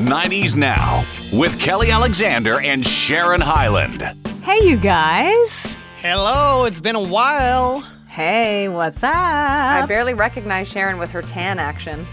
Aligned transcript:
90s 0.00 0.56
Now 0.56 1.04
with 1.32 1.58
Kelly 1.60 1.90
Alexander 1.90 2.60
and 2.60 2.86
Sharon 2.86 3.40
Hyland. 3.42 4.02
Hey, 4.42 4.66
you 4.66 4.76
guys. 4.76 5.76
Hello, 5.98 6.64
it's 6.64 6.80
been 6.80 6.96
a 6.96 7.02
while. 7.02 7.80
Hey, 8.08 8.68
what's 8.68 9.02
up? 9.02 9.14
I 9.14 9.84
barely 9.86 10.14
recognize 10.14 10.68
Sharon 10.68 10.98
with 10.98 11.10
her 11.10 11.20
tan 11.22 11.58
action. 11.58 12.06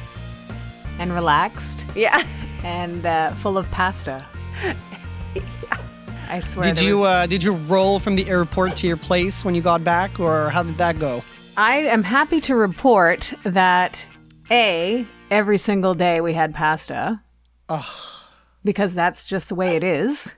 and 1.00 1.14
relaxed 1.14 1.86
Yeah. 1.96 2.22
and 2.64 3.06
uh, 3.06 3.30
full 3.36 3.58
of 3.58 3.70
pasta. 3.72 4.24
I 6.30 6.42
swear. 6.42 6.74
Did 6.74 6.82
you 6.84 7.00
was- 7.00 7.08
uh, 7.08 7.26
did 7.28 7.42
you 7.42 7.54
roll 7.54 8.00
from 8.00 8.16
the 8.18 8.28
airport 8.30 8.76
to 8.78 8.88
your 8.88 8.98
place 8.98 9.46
when 9.46 9.56
you 9.56 9.62
got 9.62 9.84
back, 9.86 10.20
or 10.20 10.50
how 10.50 10.64
did 10.64 10.76
that 10.78 11.00
go? 11.00 11.24
I 11.56 11.78
am 11.78 12.04
happy 12.04 12.42
to 12.42 12.56
report 12.56 13.34
that 13.46 14.06
a 14.52 15.06
every 15.32 15.58
single 15.58 15.94
day 15.94 16.20
we 16.20 16.34
had 16.34 16.54
pasta. 16.54 17.22
Because 18.64 18.94
that's 18.94 19.26
just 19.26 19.50
the 19.50 19.56
way 19.56 19.76
it 19.76 19.84
is. 19.84 20.34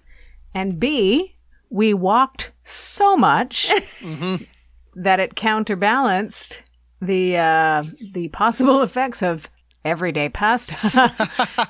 And 0.53 0.79
B, 0.79 1.35
we 1.69 1.93
walked 1.93 2.51
so 2.63 3.15
much 3.15 3.71
that 4.95 5.19
it 5.19 5.35
counterbalanced 5.35 6.63
the 7.01 7.37
uh, 7.37 7.83
the 8.11 8.27
possible 8.29 8.81
effects 8.83 9.21
of 9.23 9.49
everyday 9.85 10.27
pasta. 10.27 10.75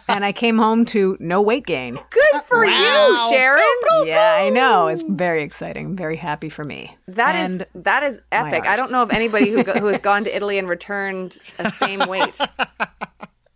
and 0.08 0.26
I 0.26 0.32
came 0.32 0.58
home 0.58 0.84
to 0.86 1.16
no 1.20 1.42
weight 1.42 1.66
gain. 1.68 2.00
Good 2.10 2.42
for 2.48 2.66
you, 2.66 3.30
Sharon. 3.30 3.62
Yeah, 4.06 4.34
I 4.40 4.50
know. 4.50 4.88
It's 4.88 5.04
very 5.08 5.44
exciting. 5.44 5.86
I'm 5.86 5.96
very 5.96 6.16
happy 6.18 6.50
for 6.50 6.64
me. 6.64 6.98
That 7.08 7.36
is 7.36 7.62
And 7.62 7.84
that 7.86 8.02
is 8.04 8.20
epic. 8.32 8.66
I 8.66 8.76
don't 8.76 8.92
know 8.92 9.04
of 9.04 9.12
anybody 9.12 9.52
who 9.52 9.64
go, 9.64 9.74
who 9.74 9.86
has 9.88 10.00
gone 10.00 10.24
to 10.24 10.36
Italy 10.36 10.58
and 10.58 10.68
returned 10.68 11.38
the 11.58 11.70
same 11.70 12.00
weight. 12.08 12.40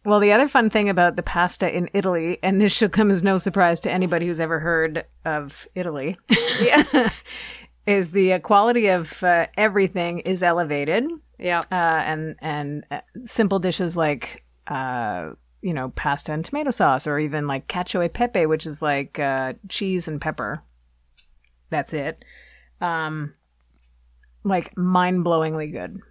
Well, 0.05 0.19
the 0.19 0.33
other 0.33 0.47
fun 0.49 0.69
thing 0.69 0.89
about 0.89 1.15
the 1.15 1.23
pasta 1.23 1.73
in 1.75 1.89
Italy, 1.93 2.37
and 2.43 2.59
this 2.59 2.73
should 2.73 2.91
come 2.91 3.09
as 3.09 3.23
no 3.23 3.37
surprise 3.37 3.79
to 3.81 3.91
anybody 3.91 4.27
who's 4.27 4.39
ever 4.41 4.59
heard 4.59 5.05
of 5.23 5.65
Italy, 5.75 6.17
Yeah. 6.61 7.09
is 7.87 8.11
the 8.11 8.33
uh, 8.33 8.39
quality 8.39 8.87
of 8.87 9.21
uh, 9.23 9.47
everything 9.57 10.19
is 10.19 10.43
elevated, 10.43 11.05
Yeah. 11.39 11.59
uh, 11.71 11.75
and 11.75 12.35
and 12.41 12.85
uh, 12.91 12.99
simple 13.25 13.59
dishes 13.59 13.95
like 13.97 14.43
uh, 14.67 15.31
you 15.61 15.73
know 15.73 15.89
pasta 15.95 16.33
and 16.33 16.43
tomato 16.43 16.71
sauce, 16.71 17.07
or 17.07 17.17
even 17.19 17.47
like 17.47 17.67
cacio 17.67 18.05
e 18.05 18.09
pepe, 18.09 18.45
which 18.45 18.65
is 18.65 18.81
like 18.81 19.19
uh, 19.19 19.53
cheese 19.69 20.07
and 20.09 20.19
pepper. 20.19 20.61
That's 21.69 21.93
it. 21.93 22.23
Um, 22.81 23.33
like 24.43 24.75
mind 24.77 25.23
blowingly 25.25 25.71
good. 25.71 26.01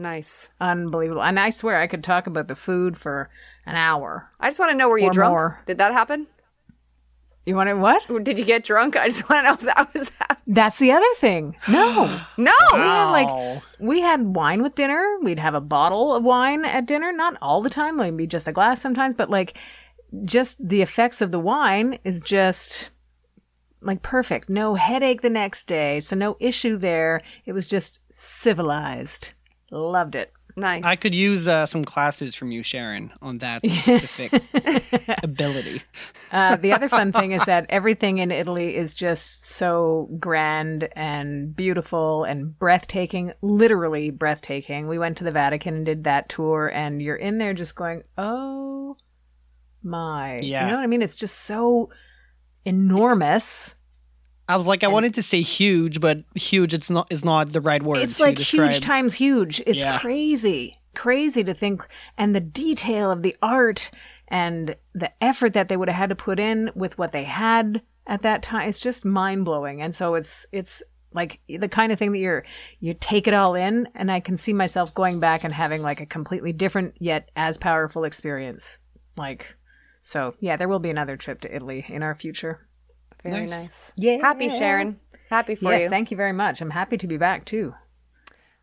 Nice. 0.00 0.50
Unbelievable. 0.60 1.22
And 1.22 1.38
I 1.38 1.50
swear 1.50 1.78
I 1.78 1.86
could 1.86 2.02
talk 2.02 2.26
about 2.26 2.48
the 2.48 2.54
food 2.56 2.96
for 2.96 3.28
an 3.66 3.76
hour. 3.76 4.30
I 4.40 4.48
just 4.48 4.58
want 4.58 4.70
to 4.70 4.76
know 4.76 4.88
were 4.88 4.96
you 4.98 5.08
Or 5.08 5.12
drunk? 5.12 5.30
more. 5.32 5.60
Did 5.66 5.76
that 5.78 5.92
happen? 5.92 6.26
You 7.44 7.54
want 7.54 7.68
to 7.68 7.76
what? 7.76 8.02
Did 8.24 8.38
you 8.38 8.44
get 8.46 8.64
drunk? 8.64 8.96
I 8.96 9.08
just 9.08 9.28
want 9.28 9.40
to 9.44 9.48
know 9.48 9.54
if 9.54 9.60
that 9.60 9.92
was 9.92 10.08
happening. 10.18 10.54
That's 10.54 10.78
the 10.78 10.92
other 10.92 11.14
thing. 11.16 11.54
No. 11.68 12.18
No. 12.38 12.52
We 12.72 12.78
had 12.80 13.10
like 13.10 13.26
Wow. 13.28 13.62
we 13.78 14.00
had 14.00 14.22
wine 14.34 14.62
with 14.62 14.74
dinner. 14.74 15.04
We'd 15.22 15.38
have 15.38 15.54
a 15.54 15.60
bottle 15.60 16.14
of 16.14 16.24
wine 16.24 16.64
at 16.64 16.86
dinner, 16.86 17.12
not 17.12 17.36
all 17.42 17.60
the 17.60 17.68
time, 17.70 17.96
maybe 17.98 18.26
just 18.26 18.48
a 18.48 18.52
glass 18.52 18.80
sometimes, 18.80 19.14
but 19.16 19.28
like 19.28 19.58
just 20.24 20.56
the 20.66 20.80
effects 20.80 21.20
of 21.20 21.30
the 21.30 21.38
wine 21.40 21.98
is 22.04 22.20
just 22.22 22.90
like 23.82 24.00
perfect. 24.02 24.48
No 24.48 24.76
headache 24.76 25.20
the 25.20 25.30
next 25.30 25.66
day, 25.66 26.00
so 26.00 26.16
no 26.16 26.36
issue 26.40 26.76
there. 26.78 27.20
It 27.44 27.52
was 27.52 27.66
just 27.66 28.00
civilized. 28.10 29.28
Loved 29.70 30.14
it. 30.14 30.32
Nice. 30.56 30.84
I 30.84 30.96
could 30.96 31.14
use 31.14 31.46
uh, 31.48 31.64
some 31.64 31.84
classes 31.84 32.34
from 32.34 32.50
you, 32.50 32.62
Sharon, 32.62 33.12
on 33.22 33.38
that 33.38 33.64
specific 33.66 34.42
ability. 35.22 35.80
Uh, 36.32 36.56
the 36.56 36.72
other 36.72 36.88
fun 36.88 37.12
thing 37.12 37.32
is 37.32 37.44
that 37.44 37.66
everything 37.70 38.18
in 38.18 38.30
Italy 38.30 38.76
is 38.76 38.94
just 38.94 39.46
so 39.46 40.08
grand 40.18 40.88
and 40.96 41.54
beautiful 41.54 42.24
and 42.24 42.58
breathtaking, 42.58 43.32
literally 43.42 44.10
breathtaking. 44.10 44.88
We 44.88 44.98
went 44.98 45.18
to 45.18 45.24
the 45.24 45.30
Vatican 45.30 45.76
and 45.76 45.86
did 45.86 46.04
that 46.04 46.28
tour, 46.28 46.68
and 46.68 47.00
you're 47.00 47.16
in 47.16 47.38
there 47.38 47.54
just 47.54 47.74
going, 47.74 48.02
oh 48.18 48.96
my. 49.82 50.38
Yeah. 50.42 50.64
You 50.64 50.72
know 50.72 50.76
what 50.78 50.82
I 50.84 50.88
mean? 50.88 51.02
It's 51.02 51.16
just 51.16 51.38
so 51.40 51.90
enormous. 52.64 53.74
I 54.50 54.56
was 54.56 54.66
like, 54.66 54.82
I 54.84 54.88
wanted 54.88 55.14
to 55.14 55.22
say 55.22 55.42
huge, 55.42 56.00
but 56.00 56.22
huge 56.34 56.74
it's 56.74 56.90
not 56.90 57.10
is 57.12 57.24
not 57.24 57.52
the 57.52 57.60
right 57.60 57.82
word. 57.82 57.98
it's 57.98 58.18
like 58.20 58.36
describe. 58.36 58.70
huge 58.72 58.80
times 58.82 59.14
huge. 59.14 59.60
It's 59.66 59.78
Yeah. 59.78 59.98
crazy. 59.98 60.76
Crazy 60.94 61.44
to 61.44 61.54
think 61.54 61.86
and 62.18 62.34
the 62.34 62.40
detail 62.40 63.10
of 63.12 63.22
the 63.22 63.36
art 63.40 63.90
and 64.28 64.74
the 64.94 65.10
effort 65.22 65.52
that 65.54 65.68
they 65.68 65.76
would 65.76 65.88
have 65.88 65.96
had 65.98 66.08
to 66.10 66.16
put 66.16 66.38
in 66.40 66.70
with 66.74 66.98
what 66.98 67.12
they 67.12 67.24
had 67.24 67.82
at 68.06 68.22
that 68.22 68.42
time. 68.42 68.68
It's 68.68 68.80
just 68.80 69.04
mind 69.04 69.44
blowing. 69.44 69.80
And 69.82 69.94
so 69.94 70.14
it's 70.16 70.46
it's 70.50 70.82
like 71.12 71.40
the 71.48 71.68
kind 71.68 71.92
of 71.92 71.98
thing 71.98 72.12
that 72.12 72.18
you're 72.18 72.44
you 72.80 72.94
take 72.94 73.26
it 73.28 73.34
all 73.34 73.54
in 73.54 73.88
and 73.94 74.10
I 74.10 74.20
can 74.20 74.36
see 74.36 74.52
myself 74.52 74.94
going 74.94 75.20
back 75.20 75.44
and 75.44 75.52
having 75.52 75.82
like 75.82 76.00
a 76.00 76.06
completely 76.06 76.52
different 76.52 76.94
yet 76.98 77.30
as 77.36 77.56
powerful 77.56 78.02
experience. 78.04 78.80
Like 79.16 79.56
so 80.02 80.34
yeah, 80.40 80.56
there 80.56 80.68
will 80.68 80.78
be 80.80 80.90
another 80.90 81.16
trip 81.16 81.40
to 81.42 81.54
Italy 81.54 81.84
in 81.88 82.02
our 82.02 82.14
future. 82.14 82.66
Very 83.22 83.42
Nice. 83.42 83.50
nice. 83.50 83.92
Yeah. 83.96 84.16
Happy 84.20 84.48
Sharon. 84.48 84.98
Happy 85.28 85.54
for 85.54 85.72
yes, 85.72 85.82
you. 85.82 85.88
thank 85.88 86.10
you 86.10 86.16
very 86.16 86.32
much. 86.32 86.60
I'm 86.60 86.70
happy 86.70 86.96
to 86.98 87.06
be 87.06 87.16
back 87.16 87.44
too. 87.44 87.74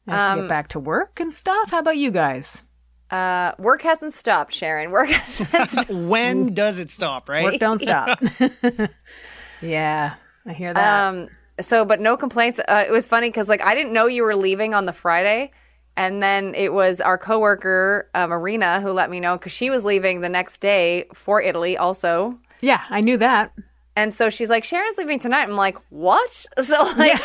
Nice 0.05 0.21
to 0.29 0.33
Um, 0.33 0.39
get 0.41 0.49
back 0.49 0.67
to 0.69 0.79
work 0.79 1.19
and 1.19 1.33
stuff. 1.33 1.71
How 1.71 1.79
about 1.79 1.97
you 1.97 2.11
guys? 2.11 2.63
uh, 3.09 3.53
work 3.57 3.81
hasn't 3.83 4.13
stopped, 4.13 4.51
Sharon. 4.53 4.91
Work 4.91 5.09
hasn't 5.11 5.69
stopped. 5.69 5.89
when 5.89 6.53
does 6.53 6.77
it 6.79 6.91
stop, 6.91 7.29
right? 7.29 7.43
Work 7.45 7.59
don't 7.59 7.79
stop. 7.79 8.19
yeah, 9.61 10.15
I 10.45 10.53
hear 10.53 10.73
that. 10.73 11.07
Um, 11.07 11.29
so, 11.61 11.85
but 11.85 11.99
no 11.99 12.17
complaints. 12.17 12.59
Uh, 12.59 12.83
it 12.87 12.91
was 12.91 13.07
funny 13.07 13.29
because 13.29 13.49
like 13.49 13.61
I 13.63 13.75
didn't 13.75 13.93
know 13.93 14.07
you 14.07 14.23
were 14.23 14.35
leaving 14.35 14.73
on 14.73 14.85
the 14.85 14.93
Friday, 14.93 15.51
and 15.95 16.21
then 16.21 16.53
it 16.55 16.73
was 16.73 17.01
our 17.01 17.17
coworker 17.17 18.09
uh, 18.13 18.27
Marina 18.27 18.81
who 18.81 18.91
let 18.91 19.09
me 19.09 19.19
know 19.19 19.37
because 19.37 19.51
she 19.51 19.69
was 19.69 19.83
leaving 19.85 20.21
the 20.21 20.29
next 20.29 20.59
day 20.59 21.05
for 21.13 21.41
Italy 21.41 21.77
also. 21.77 22.37
yeah, 22.61 22.81
I 22.89 23.01
knew 23.01 23.17
that. 23.17 23.51
And 23.97 24.13
so 24.13 24.29
she's 24.29 24.49
like, 24.51 24.63
Sharon's 24.63 24.97
leaving 24.99 25.17
tonight. 25.17 25.49
I'm 25.49 25.55
like, 25.55 25.77
what? 25.89 26.45
So 26.61 26.83
like, 26.97 27.19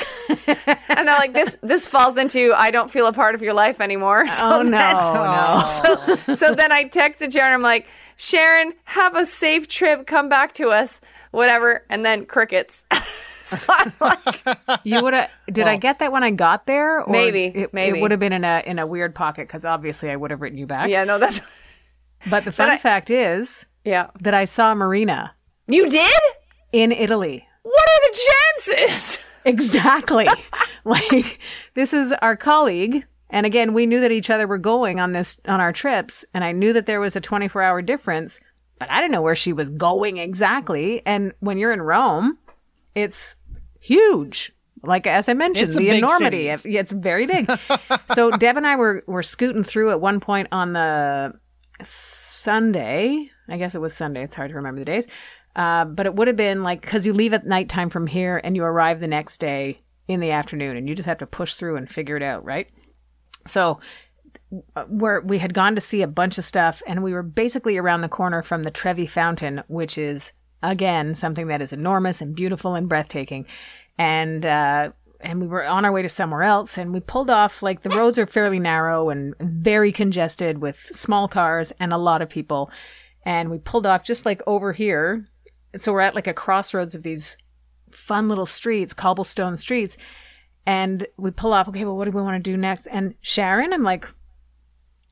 and 0.89 1.07
they're 1.07 1.19
like, 1.19 1.35
this 1.35 1.57
this 1.63 1.87
falls 1.87 2.17
into 2.17 2.55
I 2.57 2.71
don't 2.71 2.91
feel 2.91 3.07
a 3.07 3.13
part 3.13 3.35
of 3.35 3.43
your 3.43 3.53
life 3.55 3.79
anymore. 3.81 4.27
So 4.29 4.41
Oh 4.59 4.63
no, 4.63 4.71
then- 4.71 4.97
no. 4.97 6.17
so 6.27 6.35
so 6.35 6.55
then 6.55 6.73
I 6.73 6.85
texted 6.87 7.31
Sharon. 7.33 7.53
I'm 7.53 7.63
like, 7.63 7.87
Sharon, 8.17 8.73
have 8.85 9.15
a 9.17 9.27
safe 9.27 9.69
trip. 9.69 10.07
Come 10.07 10.29
back 10.31 10.55
to 10.55 10.71
us, 10.71 11.01
whatever. 11.31 11.85
And 11.91 12.05
then 12.05 12.25
crickets. 12.25 12.87
so 13.45 13.59
I'm 13.69 13.93
like, 14.01 14.81
You 14.85 15.03
would 15.03 15.13
have. 15.13 15.29
Did 15.53 15.67
I 15.67 15.77
get 15.77 15.99
that 15.99 16.11
when 16.11 16.23
I 16.25 16.31
got 16.31 16.65
there? 16.67 17.03
Or 17.03 17.13
Maybe, 17.13 17.45
it, 17.47 17.75
maybe. 17.75 17.99
it 17.99 18.01
would 18.03 18.13
have 18.13 18.21
been 18.21 18.33
in 18.33 18.45
a 18.45 18.63
in 18.65 18.79
a 18.79 18.87
weird 18.87 19.15
pocket 19.15 19.47
because 19.47 19.65
obviously 19.67 20.09
I 20.11 20.17
would 20.17 20.31
have 20.31 20.41
written 20.41 20.57
you 20.59 20.67
back. 20.67 20.89
yeah, 20.89 21.05
no, 21.05 21.19
that's 21.19 21.43
But 22.31 22.45
the 22.47 22.53
fun 22.53 22.71
I- 22.71 22.79
fact 22.79 23.11
is 23.11 23.67
yeah. 23.85 24.07
that 24.21 24.33
I 24.33 24.47
saw 24.47 24.75
Marina 24.75 25.35
You 25.69 25.91
did? 25.91 26.23
In 26.73 26.93
Italy. 26.93 27.47
What 27.63 27.89
are 27.89 28.11
the 28.11 28.19
chances? 28.67 29.19
Exactly. 29.45 30.29
like 30.85 31.41
this 31.75 31.93
is 31.93 32.13
our 32.23 32.37
colleague. 32.37 33.05
And 33.31 33.45
again, 33.45 33.75
we 33.75 33.87
knew 33.87 34.01
that 34.01 34.13
each 34.13 34.31
other 34.31 34.47
were 34.47 34.57
going 34.57 35.01
on 35.01 35.11
this 35.11 35.37
on 35.49 35.61
our 35.61 35.73
trips, 35.73 36.25
and 36.33 36.45
I 36.45 36.53
knew 36.53 36.73
that 36.75 36.87
there 36.87 37.01
was 37.01 37.17
a 37.17 37.21
24-hour 37.21 37.83
difference, 37.83 38.39
but 38.79 38.89
I 38.89 39.01
didn't 39.01 39.11
know 39.11 39.21
where 39.21 39.35
she 39.35 39.53
was 39.53 39.69
going 39.71 40.19
exactly. 40.19 41.05
And 41.05 41.33
when 41.41 41.59
you're 41.59 41.73
in 41.73 41.83
Rome, 41.83 42.39
it's 42.95 43.35
huge. 43.81 44.53
Like 44.85 45.09
as 45.09 45.29
I 45.29 45.35
mentioned, 45.35 45.71
It's 45.71 45.77
the 45.77 45.91
enormity. 45.91 46.49
Of, 46.49 46.65
it's 46.65 46.93
very 46.93 47.27
big. 47.27 47.51
so 48.15 48.31
Deb 48.31 48.57
and 48.57 48.67
I 48.67 48.77
were 48.77 49.03
were 49.07 49.23
scooting 49.23 49.65
through 49.65 49.91
at 49.91 50.01
one 50.01 50.21
point 50.21 50.47
on 50.53 50.73
the 50.73 51.33
Sunday. 51.83 53.31
I 53.49 53.57
guess 53.57 53.75
it 53.75 53.81
was 53.81 53.95
Sunday. 53.95 54.23
It's 54.23 54.35
hard 54.37 54.51
to 54.51 54.57
remember 54.57 54.81
the 54.81 54.85
days. 54.85 55.07
Uh, 55.55 55.85
but 55.85 56.07
it 56.07 56.15
would 56.15 56.29
have 56.29 56.37
been 56.37 56.63
like 56.63 56.81
because 56.81 57.05
you 57.05 57.13
leave 57.13 57.33
at 57.33 57.47
nighttime 57.47 57.91
from 57.91 58.07
here 58.07 58.41
and 58.43 58.57
you 58.57 58.65
arrive 58.65 59.01
the 59.01 59.07
next 59.07 59.39
day 59.39 59.81
in 60.09 60.21
the 60.21 60.31
afternoon, 60.31 60.77
and 60.77 60.89
you 60.89 60.95
just 60.95 61.07
have 61.07 61.19
to 61.19 61.27
push 61.27 61.55
through 61.55 61.77
and 61.77 61.91
figure 61.91 62.17
it 62.17 62.23
out, 62.23 62.45
right? 62.45 62.69
So 63.47 63.81
uh, 64.77 64.85
where 64.85 65.21
we 65.21 65.39
had 65.39 65.55
gone 65.55 65.75
to 65.75 65.81
see 65.81 66.03
a 66.03 66.07
bunch 66.07 66.39
of 66.39 66.45
stuff, 66.45 66.83
and 66.87 67.03
we 67.03 67.13
were 67.13 67.23
basically 67.23 67.77
around 67.77 68.01
the 68.01 68.09
corner 68.09 68.43
from 68.43 68.63
the 68.63 68.71
Trevi 68.71 69.07
Fountain, 69.07 69.63
which 69.69 69.99
is 69.99 70.33
again 70.63 71.15
something 71.15 71.49
that 71.49 71.63
is 71.63 71.73
enormous 71.73 72.21
and 72.21 72.35
beautiful 72.35 72.75
and 72.75 72.89
breathtaking, 72.89 73.47
and. 73.99 74.45
Uh, 74.45 74.91
and 75.25 75.41
we 75.41 75.47
were 75.47 75.65
on 75.65 75.85
our 75.85 75.93
way 75.93 76.03
to 76.03 76.09
somewhere 76.09 76.43
else 76.43 76.77
and 76.77 76.93
we 76.93 76.99
pulled 76.99 77.31
off 77.31 77.63
like 77.63 77.83
the 77.83 77.91
roads 77.91 78.19
are 78.19 78.27
fairly 78.27 78.59
narrow 78.59 79.09
and 79.09 79.37
very 79.41 79.93
congested 79.93 80.59
with 80.59 80.91
small 80.93 81.29
cars 81.29 81.73
and 81.79 81.93
a 81.93 81.97
lot 81.97 82.21
of 82.23 82.29
people 82.29 82.71
and 83.25 83.49
we 83.49 83.59
pulled 83.59 83.87
off 83.87 84.03
just 84.03 84.27
like 84.27 84.43
over 84.49 84.73
here 84.73 85.29
so 85.77 85.93
we're 85.93 86.01
at 86.01 86.15
like 86.15 86.27
a 86.27 86.35
crossroads 86.35 86.95
of 86.95 87.03
these 87.03 87.37
fun 87.91 88.29
little 88.29 88.47
streets 88.47 88.95
cobblestone 88.95 89.57
streets 89.57 89.97
and 90.67 91.07
we 91.17 91.31
pull 91.31 91.53
off 91.53 91.69
okay 91.69 91.85
well 91.85 91.97
what 91.97 92.05
do 92.07 92.11
we 92.11 92.23
want 92.23 92.43
to 92.43 92.51
do 92.51 92.57
next 92.57 92.87
and 92.87 93.15
sharon 93.21 93.73
i'm 93.73 93.83
like 93.83 94.07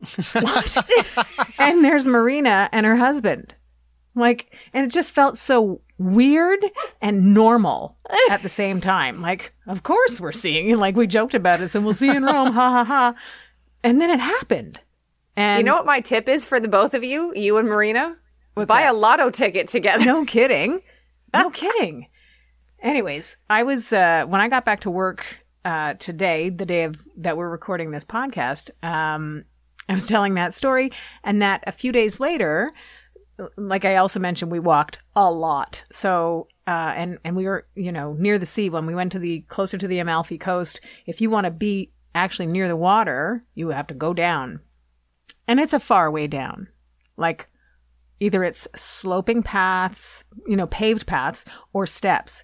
what 0.33 0.77
and 1.59 1.85
there's 1.85 2.07
marina 2.07 2.69
and 2.73 2.87
her 2.87 2.97
husband 2.97 3.55
Like, 4.15 4.57
and 4.73 4.85
it 4.85 4.91
just 4.93 5.13
felt 5.13 5.39
so 5.39 5.81
weird 5.99 6.59
and 7.01 7.33
normal 7.33 7.97
at 8.31 8.43
the 8.43 8.49
same 8.49 8.81
time. 8.81 9.23
Like, 9.23 9.53
of 9.69 9.83
course 9.85 10.21
we're 10.21 10.33
seeing, 10.33 10.77
like 10.79 10.97
we 10.97 11.07
joked 11.07 11.35
about 11.35 11.61
it, 11.61 11.69
so 11.69 11.81
we'll 11.81 11.95
see 11.95 12.07
you 12.07 12.17
in 12.17 12.25
Rome, 12.25 12.53
ha 12.53 12.71
ha 12.71 12.85
ha. 12.85 13.15
And 13.85 14.01
then 14.01 14.11
it 14.11 14.19
happened. 14.19 14.79
And 15.37 15.59
You 15.59 15.65
know 15.65 15.77
what 15.77 15.87
my 15.87 16.01
tip 16.01 16.29
is 16.29 16.45
for 16.45 16.59
the 16.59 16.67
both 16.69 16.93
of 16.93 17.05
you, 17.05 17.33
you 17.37 17.57
and 17.59 17.69
Marina? 17.69 18.17
Buy 18.69 18.83
that? 18.83 18.95
a 18.95 18.97
lotto 18.97 19.31
ticket 19.31 19.69
together. 19.69 20.05
no 20.05 20.25
kidding. 20.27 20.81
No 21.33 21.51
kidding. 21.63 22.07
Anyways, 22.83 23.37
I 23.49 23.63
was 23.63 23.93
uh 23.93 24.25
when 24.27 24.41
I 24.41 24.49
got 24.49 24.65
back 24.65 24.81
to 24.81 24.91
work 24.91 25.25
uh 25.65 25.95
today, 25.95 26.49
the 26.51 26.65
day 26.67 26.85
of 26.85 26.97
that 27.19 27.37
we're 27.37 27.49
recording 27.51 27.91
this 27.91 28.05
podcast, 28.05 28.71
um 28.83 29.45
I 29.89 29.95
was 29.95 30.07
telling 30.07 30.35
that 30.35 30.55
story 30.55 30.93
and 31.25 31.43
that 31.43 31.65
a 31.67 31.73
few 31.73 31.91
days 31.93 32.21
later, 32.21 32.73
like 33.57 33.85
I 33.85 33.97
also 33.97 34.21
mentioned, 34.21 34.53
we 34.53 34.61
walked 34.61 34.99
a 35.15 35.31
lot. 35.31 35.83
So 35.93 36.49
uh 36.67 36.93
and 36.97 37.19
and 37.25 37.37
we 37.37 37.45
were, 37.45 37.67
you 37.75 37.93
know, 37.93 38.15
near 38.15 38.39
the 38.39 38.47
sea 38.47 38.71
when 38.71 38.87
we 38.87 38.95
went 38.95 39.13
to 39.13 39.19
the 39.19 39.41
closer 39.49 39.77
to 39.77 39.89
the 39.89 39.99
Amalfi 39.99 40.39
coast. 40.39 40.81
If 41.07 41.21
you 41.21 41.29
want 41.29 41.45
to 41.45 41.51
be 41.51 41.91
actually 42.15 42.47
near 42.47 42.67
the 42.67 42.77
water, 42.77 43.45
you 43.55 43.69
have 43.69 43.87
to 43.89 43.95
go 43.95 44.15
down. 44.15 44.61
And 45.47 45.61
it's 45.61 45.73
a 45.73 45.81
far 45.81 46.11
way 46.11 46.27
down. 46.27 46.69
Like 47.17 47.50
either 48.21 48.45
it's 48.45 48.69
sloping 48.77 49.43
paths, 49.43 50.25
you 50.47 50.57
know, 50.57 50.67
paved 50.67 51.07
paths 51.07 51.45
or 51.73 51.87
steps. 51.87 52.43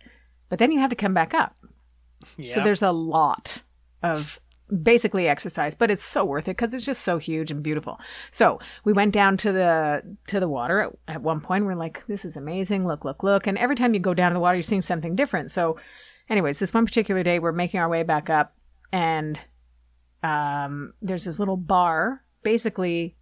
But 0.49 0.59
then 0.59 0.73
you 0.73 0.81
have 0.81 0.91
to 0.91 0.97
come 0.97 1.15
back 1.15 1.35
up. 1.35 1.55
Yeah. 2.37 2.55
So 2.55 2.65
there's 2.65 2.83
a 2.83 2.93
lot 2.93 3.63
of 4.03 4.41
basically 4.83 5.29
exercise, 5.29 5.75
but 5.75 5.91
it's 5.91 6.03
so 6.03 6.25
worth 6.25 6.49
it 6.49 6.57
because 6.57 6.75
it's 6.75 6.85
just 6.85 7.03
so 7.03 7.19
huge 7.19 7.51
and 7.51 7.63
beautiful. 7.63 8.01
So 8.31 8.59
we 8.85 8.93
went 8.93 9.13
down 9.13 9.37
to 9.39 9.53
the 9.53 10.03
to 10.29 10.41
the 10.41 10.49
water 10.49 10.81
at, 10.81 11.15
at 11.15 11.23
one 11.23 11.41
point. 11.41 11.65
We're 11.65 11.75
like, 11.75 12.05
this 12.07 12.25
is 12.25 12.37
amazing. 12.37 12.87
Look, 12.87 13.05
look, 13.05 13.23
look. 13.23 13.47
And 13.47 13.59
every 13.59 13.77
time 13.77 13.95
you 13.95 14.01
go 14.01 14.15
down 14.15 14.33
to 14.33 14.35
the 14.35 14.41
water, 14.41 14.57
you're 14.57 14.63
seeing 14.63 14.83
something 14.83 15.15
different. 15.15 15.53
So, 15.53 15.79
anyways, 16.29 16.59
this 16.59 16.75
one 16.75 16.87
particular 16.87 17.23
day, 17.23 17.39
we're 17.39 17.53
making 17.53 17.81
our 17.81 17.89
way 17.89 18.03
back 18.03 18.31
up, 18.31 18.57
and 18.93 19.39
um, 20.23 20.95
there's 21.03 21.25
this 21.25 21.39
little 21.39 21.57
bar, 21.57 22.23
basically 22.43 23.17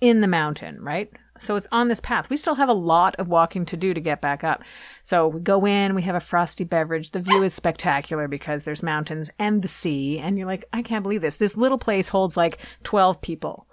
in 0.00 0.20
the 0.20 0.28
mountain, 0.28 0.80
right? 0.80 1.10
So 1.40 1.56
it's 1.56 1.68
on 1.72 1.88
this 1.88 2.00
path. 2.00 2.28
We 2.28 2.36
still 2.36 2.54
have 2.54 2.68
a 2.68 2.74
lot 2.74 3.16
of 3.16 3.28
walking 3.28 3.64
to 3.66 3.76
do 3.76 3.94
to 3.94 4.00
get 4.00 4.20
back 4.20 4.44
up. 4.44 4.62
So 5.02 5.26
we 5.26 5.40
go 5.40 5.66
in, 5.66 5.94
we 5.94 6.02
have 6.02 6.14
a 6.14 6.20
frosty 6.20 6.64
beverage. 6.64 7.10
The 7.10 7.20
view 7.20 7.42
is 7.42 7.54
spectacular 7.54 8.28
because 8.28 8.64
there's 8.64 8.82
mountains 8.82 9.30
and 9.38 9.62
the 9.62 9.68
sea. 9.68 10.18
And 10.18 10.36
you're 10.36 10.46
like, 10.46 10.66
I 10.72 10.82
can't 10.82 11.02
believe 11.02 11.22
this. 11.22 11.36
This 11.36 11.56
little 11.56 11.78
place 11.78 12.10
holds 12.10 12.36
like 12.36 12.58
12 12.84 13.20
people. 13.22 13.66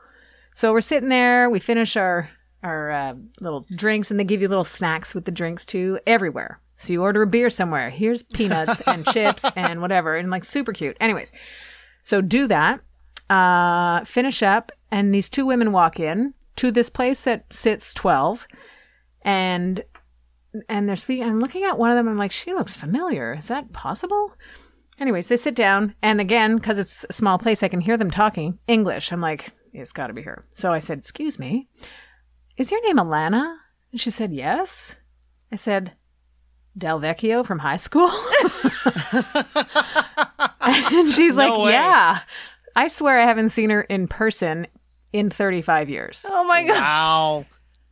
So 0.55 0.71
we're 0.71 0.81
sitting 0.81 1.09
there, 1.09 1.49
we 1.49 1.59
finish 1.59 1.97
our, 1.97 2.29
our 2.63 2.89
uh, 2.89 3.13
little 3.41 3.65
drinks, 3.75 4.09
and 4.09 4.19
they 4.19 4.23
give 4.23 4.41
you 4.41 4.47
little 4.47 4.63
snacks 4.63 5.13
with 5.13 5.25
the 5.25 5.31
drinks 5.31 5.65
too 5.65 5.99
everywhere. 6.07 6.59
So 6.77 6.93
you 6.93 7.03
order 7.03 7.21
a 7.21 7.27
beer 7.27 7.49
somewhere. 7.49 7.89
Here's 7.89 8.23
peanuts 8.23 8.81
and 8.81 9.05
chips 9.13 9.45
and 9.55 9.81
whatever, 9.81 10.15
and 10.15 10.31
like 10.31 10.43
super 10.43 10.73
cute. 10.73 10.97
Anyways, 10.99 11.31
so 12.01 12.21
do 12.21 12.47
that, 12.47 12.79
uh, 13.29 14.05
finish 14.05 14.41
up, 14.41 14.71
and 14.89 15.13
these 15.13 15.29
two 15.29 15.45
women 15.45 15.71
walk 15.71 15.99
in 15.99 16.33
to 16.57 16.71
this 16.71 16.89
place 16.89 17.21
that 17.21 17.45
sits 17.51 17.93
12 17.93 18.47
and 19.23 19.83
and 20.69 20.87
they're 20.87 20.95
speaking 20.95 21.25
i'm 21.25 21.39
looking 21.39 21.63
at 21.63 21.77
one 21.77 21.89
of 21.91 21.95
them 21.97 22.07
i'm 22.07 22.17
like 22.17 22.31
she 22.31 22.53
looks 22.53 22.75
familiar. 22.75 23.33
Is 23.35 23.47
that 23.47 23.73
possible? 23.73 24.33
Anyways 24.99 25.27
they 25.27 25.37
sit 25.37 25.55
down 25.55 25.95
and 26.01 26.19
again 26.19 26.55
because 26.57 26.77
it's 26.79 27.05
a 27.09 27.13
small 27.13 27.37
place 27.37 27.63
i 27.63 27.67
can 27.67 27.81
hear 27.81 27.97
them 27.97 28.11
talking 28.11 28.57
english. 28.67 29.11
I'm 29.11 29.21
like 29.21 29.51
it's 29.73 29.91
got 29.93 30.07
to 30.07 30.13
be 30.13 30.23
her. 30.23 30.45
So 30.53 30.71
i 30.73 30.79
said 30.79 30.99
excuse 30.99 31.37
me 31.39 31.67
is 32.57 32.71
your 32.71 32.83
name 32.85 32.97
alana? 32.97 33.55
And 33.91 34.01
she 34.01 34.09
said 34.09 34.33
yes. 34.33 34.95
I 35.51 35.55
said 35.55 35.93
del 36.77 36.99
vecchio 36.99 37.45
from 37.45 37.59
high 37.59 37.77
school? 37.77 38.09
And 40.59 41.11
she's 41.11 41.35
No 41.35 41.47
like 41.47 41.65
way. 41.65 41.71
yeah. 41.71 42.19
I 42.75 42.87
swear 42.87 43.19
i 43.19 43.23
haven't 43.25 43.49
seen 43.49 43.69
her 43.69 43.81
in 43.81 44.07
person 44.07 44.67
in 45.13 45.29
35 45.29 45.89
years 45.89 46.25
Oh 46.29 46.43
my 46.45 46.63
god. 46.65 46.75
Wow. 46.79 47.45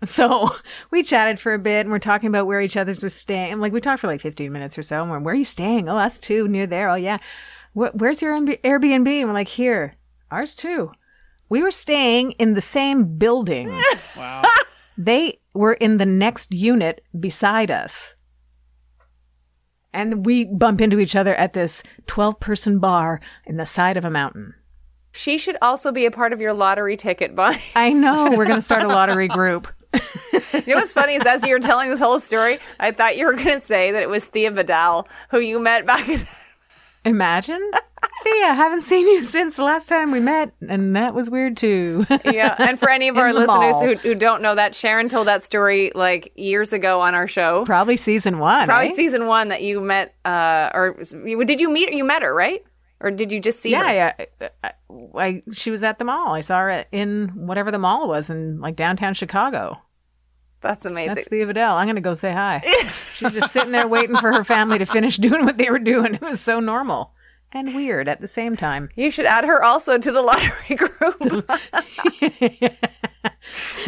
so 0.03 0.49
we 0.91 1.03
chatted 1.03 1.39
for 1.39 1.53
a 1.53 1.59
bit 1.59 1.81
and 1.85 1.91
we're 1.91 1.99
talking 1.99 2.27
about 2.27 2.47
where 2.47 2.61
each 2.61 2.77
other's 2.77 3.01
was 3.03 3.13
staying. 3.13 3.53
And 3.53 3.61
like 3.61 3.73
we 3.73 3.81
talked 3.81 4.01
for 4.01 4.07
like 4.07 4.21
15 4.21 4.51
minutes 4.51 4.77
or 4.77 4.83
so. 4.83 5.01
And 5.01 5.09
we're, 5.11 5.19
where 5.19 5.33
are 5.33 5.37
you 5.37 5.45
staying? 5.45 5.87
Oh, 5.89 5.97
us 5.97 6.19
too, 6.19 6.47
near 6.47 6.67
there. 6.67 6.89
Oh, 6.89 6.95
yeah. 6.95 7.17
Wh- 7.73 7.93
where's 7.95 8.21
your 8.21 8.33
Airbnb? 8.37 8.61
Airbnb? 8.61 9.07
And 9.07 9.27
we're 9.27 9.33
like, 9.33 9.47
here. 9.47 9.95
Ours 10.31 10.55
too. 10.55 10.91
We 11.49 11.61
were 11.61 11.71
staying 11.71 12.31
in 12.33 12.53
the 12.53 12.61
same 12.61 13.17
building. 13.17 13.69
Wow. 14.17 14.43
they 14.97 15.39
were 15.53 15.73
in 15.73 15.97
the 15.97 16.05
next 16.05 16.53
unit 16.53 17.01
beside 17.19 17.69
us. 17.69 18.15
And 19.93 20.25
we 20.25 20.45
bump 20.45 20.81
into 20.81 20.99
each 20.99 21.15
other 21.15 21.35
at 21.35 21.53
this 21.53 21.83
12 22.07 22.39
person 22.39 22.79
bar 22.79 23.19
in 23.45 23.57
the 23.57 23.65
side 23.65 23.97
of 23.97 24.05
a 24.05 24.09
mountain. 24.09 24.53
She 25.15 25.37
should 25.37 25.57
also 25.61 25.91
be 25.93 26.05
a 26.05 26.11
part 26.11 26.33
of 26.33 26.41
your 26.41 26.53
lottery 26.53 26.97
ticket 26.97 27.33
buy. 27.35 27.57
I 27.75 27.93
know 27.93 28.25
we're 28.37 28.43
going 28.45 28.57
to 28.57 28.61
start 28.61 28.83
a 28.83 28.87
lottery 28.87 29.27
group. 29.39 29.67
you 30.53 30.61
know 30.67 30.75
what's 30.75 30.93
funny 30.93 31.15
is 31.15 31.25
as 31.25 31.45
you 31.45 31.53
were 31.53 31.59
telling 31.59 31.89
this 31.89 32.01
whole 32.01 32.19
story, 32.19 32.59
I 32.81 32.91
thought 32.91 33.15
you 33.17 33.25
were 33.25 33.33
going 33.33 33.45
to 33.45 33.61
say 33.61 33.91
that 33.91 34.03
it 34.03 34.09
was 34.09 34.25
Thea 34.25 34.51
Vidale 34.51 35.07
who 35.31 35.39
you 35.39 35.57
met 35.59 35.85
back. 35.85 36.07
in- 36.09 36.19
Imagine. 37.05 37.61
yeah, 38.25 38.53
haven't 38.55 38.81
seen 38.81 39.07
you 39.07 39.23
since 39.23 39.55
the 39.55 39.63
last 39.63 39.87
time 39.87 40.11
we 40.11 40.19
met, 40.19 40.51
and 40.67 40.95
that 40.95 41.13
was 41.13 41.29
weird 41.29 41.55
too. 41.55 42.05
yeah, 42.25 42.55
and 42.59 42.77
for 42.79 42.89
any 42.89 43.07
of 43.07 43.17
our 43.17 43.31
listeners 43.31 43.79
who, 43.79 43.95
who 43.95 44.15
don't 44.15 44.41
know 44.41 44.55
that, 44.55 44.75
Sharon 44.75 45.07
told 45.07 45.27
that 45.27 45.43
story 45.43 45.91
like 45.95 46.33
years 46.35 46.73
ago 46.73 46.99
on 47.01 47.13
our 47.13 47.27
show. 47.27 47.63
Probably 47.63 47.95
season 47.95 48.39
one. 48.39 48.67
Probably 48.67 48.89
eh? 48.89 48.95
season 48.95 49.27
one 49.27 49.49
that 49.49 49.61
you 49.61 49.79
met, 49.81 50.15
uh, 50.25 50.71
or 50.73 50.97
did 51.45 51.61
you 51.61 51.69
meet? 51.69 51.93
You 51.93 52.03
met 52.03 52.23
her, 52.23 52.33
right? 52.33 52.63
Or 53.01 53.11
did 53.11 53.31
you 53.31 53.39
just 53.39 53.59
see 53.59 53.73
her? 53.73 53.83
Yeah, 53.83 54.13
yeah. 54.39 54.49
I, 54.63 54.71
I, 55.15 55.43
she 55.51 55.69
was 55.71 55.83
at 55.83 55.99
the 55.99 56.05
mall. 56.05 56.33
I 56.33 56.41
saw 56.41 56.59
her 56.59 56.85
in 56.91 57.27
whatever 57.35 57.71
the 57.71 57.79
mall 57.79 58.07
was 58.07 58.29
in 58.29 58.59
like 58.61 58.75
downtown 58.75 59.13
Chicago. 59.13 59.81
That's 60.61 60.85
amazing. 60.85 61.15
That's 61.15 61.27
Thea 61.27 61.45
Vidale. 61.45 61.75
I'm 61.75 61.87
gonna 61.87 62.01
go 62.01 62.13
say 62.13 62.31
hi. 62.31 62.61
She's 62.87 63.31
just 63.31 63.51
sitting 63.51 63.71
there 63.71 63.87
waiting 63.87 64.15
for 64.17 64.33
her 64.33 64.43
family 64.43 64.79
to 64.79 64.85
finish 64.85 65.17
doing 65.17 65.45
what 65.45 65.57
they 65.57 65.69
were 65.69 65.79
doing. 65.79 66.15
It 66.15 66.21
was 66.21 66.41
so 66.41 66.59
normal 66.59 67.11
and 67.51 67.75
weird 67.75 68.07
at 68.07 68.19
the 68.21 68.27
same 68.27 68.55
time. 68.55 68.89
you 68.95 69.11
should 69.11 69.25
add 69.25 69.45
her 69.45 69.63
also 69.63 69.97
to 69.97 70.11
the 70.11 70.21
lottery 70.21 70.75
group. 70.75 71.21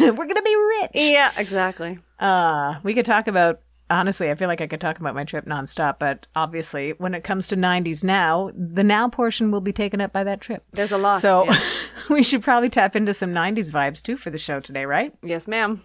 we're 0.00 0.26
gonna 0.26 0.42
be 0.42 0.56
rich. 0.56 0.90
yeah, 0.94 1.32
exactly. 1.36 1.98
Uh, 2.18 2.76
we 2.82 2.94
could 2.94 3.04
talk 3.06 3.28
about 3.28 3.60
honestly, 3.90 4.30
I 4.30 4.34
feel 4.34 4.48
like 4.48 4.60
I 4.60 4.66
could 4.66 4.80
talk 4.80 4.98
about 4.98 5.14
my 5.14 5.24
trip 5.24 5.46
nonstop, 5.46 5.98
but 5.98 6.26
obviously 6.36 6.90
when 6.98 7.14
it 7.14 7.24
comes 7.24 7.48
to 7.48 7.56
90s 7.56 8.04
now, 8.04 8.50
the 8.54 8.84
now 8.84 9.08
portion 9.08 9.50
will 9.50 9.60
be 9.60 9.72
taken 9.72 10.00
up 10.00 10.12
by 10.12 10.24
that 10.24 10.40
trip. 10.40 10.64
There's 10.72 10.92
a 10.92 10.98
lot. 10.98 11.20
So 11.20 11.44
Yeah. 11.44 11.58
we 12.10 12.22
should 12.22 12.42
probably 12.42 12.68
tap 12.68 12.96
into 12.96 13.14
some 13.14 13.32
90s 13.32 13.70
vibes 13.70 14.02
too 14.02 14.16
for 14.16 14.30
the 14.30 14.38
show 14.38 14.60
today, 14.60 14.84
right? 14.84 15.14
yes, 15.22 15.48
ma'am. 15.48 15.82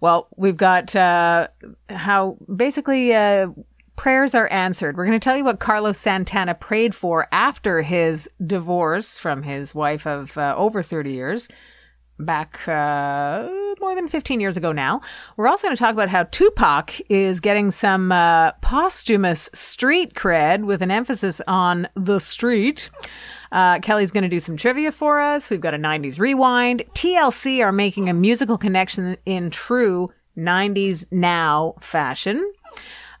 Well, 0.00 0.28
we've 0.36 0.56
got 0.56 0.94
uh, 0.96 1.48
how 1.88 2.36
basically 2.54 3.14
uh, 3.14 3.48
prayers 3.96 4.34
are 4.34 4.48
answered. 4.50 4.96
We're 4.96 5.06
going 5.06 5.18
to 5.18 5.24
tell 5.24 5.36
you 5.36 5.44
what 5.44 5.60
Carlos 5.60 5.98
Santana 5.98 6.54
prayed 6.54 6.94
for 6.94 7.28
after 7.32 7.82
his 7.82 8.28
divorce 8.44 9.18
from 9.18 9.42
his 9.42 9.74
wife 9.74 10.06
of 10.06 10.36
uh, 10.36 10.54
over 10.56 10.82
30 10.82 11.12
years 11.12 11.48
back 12.18 12.66
uh, 12.68 13.48
more 13.80 13.94
than 13.94 14.08
15 14.08 14.40
years 14.40 14.56
ago 14.56 14.72
now. 14.72 15.00
We're 15.36 15.48
also 15.48 15.66
going 15.66 15.76
to 15.76 15.80
talk 15.82 15.92
about 15.92 16.08
how 16.08 16.24
Tupac 16.24 17.00
is 17.08 17.40
getting 17.40 17.70
some 17.70 18.12
uh, 18.12 18.52
posthumous 18.60 19.50
street 19.52 20.14
cred 20.14 20.64
with 20.64 20.82
an 20.82 20.90
emphasis 20.90 21.40
on 21.46 21.88
the 21.94 22.18
street. 22.18 22.90
Uh, 23.52 23.78
Kelly's 23.80 24.10
going 24.10 24.22
to 24.22 24.28
do 24.28 24.40
some 24.40 24.56
trivia 24.56 24.92
for 24.92 25.20
us. 25.20 25.50
We've 25.50 25.60
got 25.60 25.74
a 25.74 25.78
90s 25.78 26.18
rewind. 26.18 26.84
TLC 26.94 27.64
are 27.64 27.72
making 27.72 28.08
a 28.08 28.14
musical 28.14 28.58
connection 28.58 29.16
in 29.26 29.50
true 29.50 30.12
90s 30.36 31.04
now 31.10 31.74
fashion. 31.80 32.52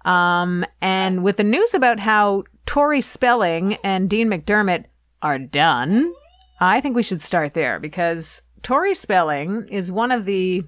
Um, 0.04 0.64
and 0.80 1.22
with 1.22 1.36
the 1.36 1.44
news 1.44 1.72
about 1.74 1.98
how 1.98 2.44
Tori 2.66 3.00
Spelling 3.00 3.74
and 3.84 4.10
Dean 4.10 4.28
McDermott 4.28 4.84
are 5.22 5.38
done, 5.38 6.12
I 6.60 6.80
think 6.80 6.94
we 6.94 7.02
should 7.02 7.22
start 7.22 7.54
there 7.54 7.80
because 7.80 8.42
Tori 8.64 8.94
Spelling 8.94 9.68
is 9.68 9.92
one 9.92 10.10
of 10.10 10.24
the 10.24 10.64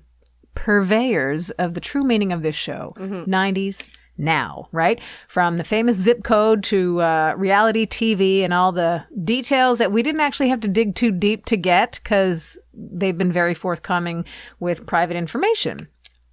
purveyors 0.55 1.51
of 1.51 1.75
the 1.75 1.81
true 1.81 2.05
meaning 2.05 2.33
of 2.33 2.43
this 2.43 2.55
show 2.55 2.95
90s 3.27 3.83
now, 4.19 4.69
right? 4.71 5.01
From 5.29 5.59
the 5.59 5.65
famous 5.65 5.97
zip 5.97 6.23
code 6.23 6.63
to 6.65 7.01
uh, 7.01 7.35
reality 7.37 7.87
TV 7.87 8.41
and 8.43 8.55
all 8.55 8.71
the 8.71 9.05
details 9.25 9.79
that 9.79 9.93
we 9.93 10.03
didn't 10.03 10.21
actually 10.21 10.49
have 10.51 10.61
to 10.61 10.69
dig 10.69 10.95
too 10.95 11.11
deep 11.11 11.47
to 11.47 11.57
get 11.57 11.99
because 12.03 12.59
they've 12.73 13.19
been 13.19 13.33
very 13.33 13.55
forthcoming 13.55 14.25
with 14.61 14.87
private 14.87 15.17
information. 15.17 15.89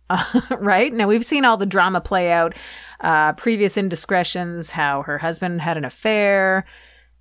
right? 0.51 0.93
Now 0.93 1.08
we've 1.08 1.25
seen 1.25 1.46
all 1.46 1.58
the 1.58 1.65
drama 1.65 2.01
play 2.01 2.32
out, 2.32 2.55
uh, 3.00 3.34
previous 3.34 3.77
indiscretions, 3.77 4.72
how 4.72 5.03
her 5.03 5.17
husband 5.17 5.62
had 5.62 5.77
an 5.77 5.86
affair. 5.86 6.65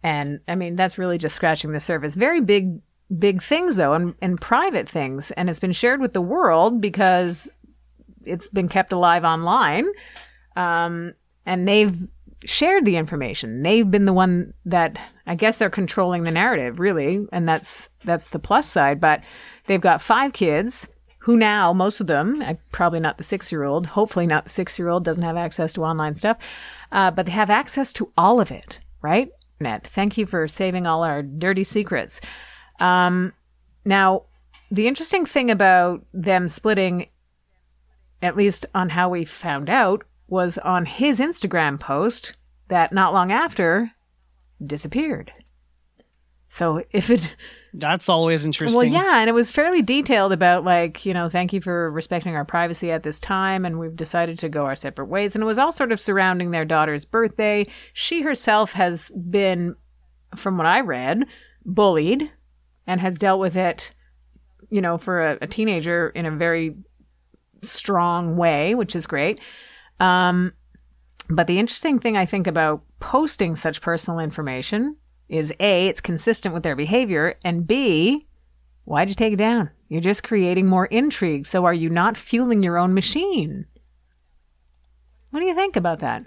And 0.02 0.40
I 0.48 0.56
mean, 0.56 0.76
that's 0.76 0.98
really 0.98 1.18
just 1.18 1.36
scratching 1.36 1.72
the 1.72 1.80
surface. 1.80 2.16
Very 2.16 2.40
big, 2.40 2.80
big 3.18 3.42
things 3.42 3.76
though, 3.76 3.94
and, 3.94 4.14
and 4.20 4.40
private 4.40 4.88
things. 4.88 5.30
And 5.32 5.50
it's 5.50 5.60
been 5.60 5.72
shared 5.72 6.00
with 6.00 6.12
the 6.12 6.20
world 6.20 6.80
because 6.80 7.48
it's 8.24 8.48
been 8.48 8.68
kept 8.68 8.92
alive 8.92 9.24
online. 9.24 9.86
Um, 10.56 11.14
and 11.46 11.66
they've 11.66 12.08
shared 12.44 12.84
the 12.84 12.96
information. 12.96 13.62
They've 13.62 13.90
been 13.90 14.04
the 14.04 14.12
one 14.12 14.54
that 14.64 14.96
I 15.26 15.34
guess 15.34 15.58
they're 15.58 15.70
controlling 15.70 16.24
the 16.24 16.30
narrative, 16.30 16.80
really, 16.80 17.26
and 17.32 17.48
that's 17.48 17.88
that's 18.04 18.30
the 18.30 18.38
plus 18.38 18.68
side. 18.68 19.00
But 19.00 19.22
they've 19.66 19.80
got 19.80 20.02
five 20.02 20.32
kids 20.32 20.88
who 21.18 21.36
now 21.36 21.72
most 21.72 22.00
of 22.00 22.08
them, 22.08 22.42
uh, 22.42 22.54
probably 22.72 22.98
not 22.98 23.16
the 23.16 23.24
six 23.24 23.52
year 23.52 23.62
old, 23.62 23.86
hopefully 23.86 24.26
not 24.26 24.44
the 24.44 24.50
six 24.50 24.78
year 24.78 24.88
old, 24.88 25.04
doesn't 25.04 25.22
have 25.22 25.36
access 25.36 25.72
to 25.72 25.84
online 25.84 26.14
stuff, 26.14 26.36
uh, 26.90 27.10
but 27.10 27.26
they 27.26 27.32
have 27.32 27.50
access 27.50 27.92
to 27.92 28.12
all 28.16 28.40
of 28.40 28.50
it, 28.50 28.80
right? 29.02 29.30
Net. 29.60 29.86
Thank 29.86 30.18
you 30.18 30.26
for 30.26 30.48
saving 30.48 30.86
all 30.86 31.04
our 31.04 31.22
dirty 31.22 31.62
secrets. 31.62 32.20
Um, 32.82 33.32
now, 33.84 34.24
the 34.70 34.88
interesting 34.88 35.24
thing 35.24 35.50
about 35.50 36.04
them 36.12 36.48
splitting, 36.48 37.06
at 38.20 38.36
least 38.36 38.66
on 38.74 38.88
how 38.90 39.08
we 39.08 39.24
found 39.24 39.70
out, 39.70 40.02
was 40.28 40.58
on 40.58 40.84
his 40.84 41.20
Instagram 41.20 41.78
post 41.78 42.34
that 42.68 42.92
not 42.92 43.12
long 43.12 43.30
after 43.30 43.92
disappeared. 44.64 45.32
So 46.48 46.82
if 46.90 47.08
it 47.08 47.34
That's 47.74 48.08
always 48.08 48.44
interesting. 48.44 48.92
well, 48.92 49.04
yeah, 49.04 49.20
and 49.20 49.28
it 49.28 49.32
was 49.32 49.50
fairly 49.50 49.80
detailed 49.80 50.32
about 50.32 50.64
like, 50.64 51.06
you 51.06 51.14
know, 51.14 51.28
thank 51.28 51.52
you 51.52 51.60
for 51.60 51.90
respecting 51.90 52.34
our 52.34 52.44
privacy 52.44 52.90
at 52.90 53.02
this 53.02 53.20
time 53.20 53.64
and 53.64 53.78
we've 53.78 53.96
decided 53.96 54.38
to 54.40 54.48
go 54.48 54.64
our 54.64 54.76
separate 54.76 55.06
ways 55.06 55.34
and 55.34 55.42
it 55.42 55.46
was 55.46 55.58
all 55.58 55.72
sort 55.72 55.92
of 55.92 56.00
surrounding 56.00 56.50
their 56.50 56.64
daughter's 56.64 57.04
birthday. 57.04 57.66
She 57.92 58.22
herself 58.22 58.72
has 58.72 59.10
been 59.10 59.76
from 60.36 60.56
what 60.56 60.66
I 60.66 60.80
read, 60.80 61.24
bullied 61.64 62.30
and 62.86 63.00
has 63.00 63.16
dealt 63.18 63.40
with 63.40 63.56
it, 63.56 63.92
you 64.70 64.80
know, 64.80 64.98
for 64.98 65.22
a, 65.22 65.38
a 65.42 65.46
teenager 65.46 66.08
in 66.10 66.26
a 66.26 66.30
very 66.30 66.76
strong 67.62 68.36
way, 68.36 68.74
which 68.74 68.96
is 68.96 69.06
great. 69.06 69.40
Um, 70.00 70.52
but 71.28 71.46
the 71.46 71.58
interesting 71.58 71.98
thing 71.98 72.16
I 72.16 72.26
think 72.26 72.46
about 72.46 72.82
posting 73.00 73.56
such 73.56 73.80
personal 73.80 74.18
information 74.18 74.96
is 75.28 75.52
A, 75.60 75.86
it's 75.86 76.00
consistent 76.00 76.52
with 76.52 76.62
their 76.62 76.76
behavior, 76.76 77.38
and 77.44 77.66
B, 77.66 78.26
why'd 78.84 79.08
you 79.08 79.14
take 79.14 79.32
it 79.32 79.36
down? 79.36 79.70
You're 79.88 80.00
just 80.00 80.24
creating 80.24 80.66
more 80.66 80.86
intrigue. 80.86 81.46
So 81.46 81.64
are 81.64 81.74
you 81.74 81.88
not 81.88 82.16
fueling 82.16 82.62
your 82.62 82.78
own 82.78 82.94
machine? 82.94 83.66
What 85.30 85.40
do 85.40 85.46
you 85.46 85.54
think 85.54 85.76
about 85.76 86.00
that? 86.00 86.26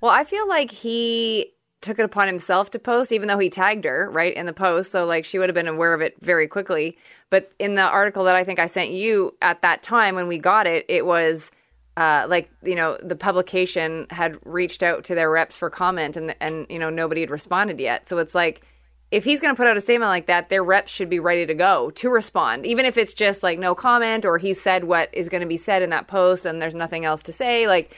Well, 0.00 0.12
I 0.12 0.24
feel 0.24 0.48
like 0.48 0.70
he 0.70 1.52
took 1.80 1.98
it 1.98 2.04
upon 2.04 2.26
himself 2.26 2.70
to 2.70 2.78
post, 2.78 3.12
even 3.12 3.28
though 3.28 3.38
he 3.38 3.50
tagged 3.50 3.84
her 3.84 4.10
right 4.10 4.34
in 4.34 4.46
the 4.46 4.52
post. 4.52 4.90
So 4.90 5.04
like 5.04 5.24
she 5.24 5.38
would 5.38 5.48
have 5.48 5.54
been 5.54 5.68
aware 5.68 5.94
of 5.94 6.00
it 6.00 6.16
very 6.20 6.48
quickly. 6.48 6.96
But 7.30 7.52
in 7.58 7.74
the 7.74 7.82
article 7.82 8.24
that 8.24 8.36
I 8.36 8.44
think 8.44 8.58
I 8.58 8.66
sent 8.66 8.90
you 8.90 9.34
at 9.42 9.62
that 9.62 9.82
time 9.82 10.14
when 10.14 10.28
we 10.28 10.38
got 10.38 10.66
it, 10.66 10.84
it 10.88 11.06
was 11.06 11.50
uh, 11.96 12.26
like 12.28 12.50
you 12.64 12.74
know 12.74 12.98
the 13.02 13.16
publication 13.16 14.06
had 14.10 14.38
reached 14.44 14.82
out 14.82 15.04
to 15.04 15.14
their 15.14 15.30
reps 15.30 15.56
for 15.56 15.70
comment, 15.70 16.16
and 16.16 16.34
and 16.40 16.66
you 16.68 16.78
know 16.78 16.90
nobody 16.90 17.20
had 17.20 17.30
responded 17.30 17.80
yet. 17.80 18.08
So 18.08 18.18
it's 18.18 18.34
like. 18.34 18.62
If 19.12 19.22
he's 19.22 19.38
going 19.38 19.54
to 19.54 19.56
put 19.56 19.68
out 19.68 19.76
a 19.76 19.80
statement 19.80 20.08
like 20.08 20.26
that, 20.26 20.48
their 20.48 20.64
reps 20.64 20.90
should 20.90 21.08
be 21.08 21.20
ready 21.20 21.46
to 21.46 21.54
go 21.54 21.90
to 21.90 22.10
respond, 22.10 22.66
even 22.66 22.84
if 22.84 22.96
it's 22.96 23.14
just 23.14 23.40
like 23.40 23.56
no 23.56 23.72
comment 23.72 24.24
or 24.24 24.36
he 24.36 24.52
said 24.52 24.82
what 24.82 25.14
is 25.14 25.28
going 25.28 25.42
to 25.42 25.46
be 25.46 25.56
said 25.56 25.80
in 25.80 25.90
that 25.90 26.08
post 26.08 26.44
and 26.44 26.60
there's 26.60 26.74
nothing 26.74 27.04
else 27.04 27.22
to 27.22 27.32
say. 27.32 27.68
Like, 27.68 27.96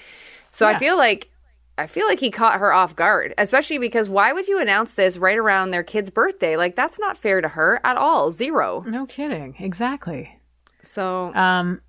so 0.51 0.67
I 0.67 0.75
feel 0.75 0.99
like 0.99 1.31
I 1.79 1.87
feel 1.87 2.07
like 2.07 2.21
he 2.21 2.31
caught 2.31 2.59
her 2.59 2.73
off 2.73 2.97
guard, 2.97 3.33
especially 3.39 3.79
because 3.79 4.09
why 4.11 4.33
would 4.33 4.49
you 4.49 4.61
announce 4.61 4.95
this 4.95 5.17
right 5.19 5.39
around 5.39 5.71
their 5.71 5.83
kid's 5.83 6.11
birthday? 6.11 6.57
Like 6.57 6.77
that's 6.77 6.99
not 6.99 7.17
fair 7.17 7.41
to 7.41 7.49
her 7.49 7.81
at 7.85 7.97
all. 7.97 8.31
Zero. 8.31 8.85
No 8.87 9.07
kidding. 9.07 9.57
Exactly. 9.59 10.39
So 10.83 11.33
Um, 11.35 11.81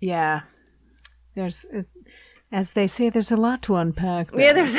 yeah. 0.00 0.40
There's, 1.34 1.64
as 2.50 2.72
they 2.72 2.86
say, 2.86 3.08
there's 3.10 3.32
a 3.32 3.36
lot 3.36 3.62
to 3.62 3.76
unpack. 3.76 4.30
yeah, 4.36 4.52
there's 4.52 4.76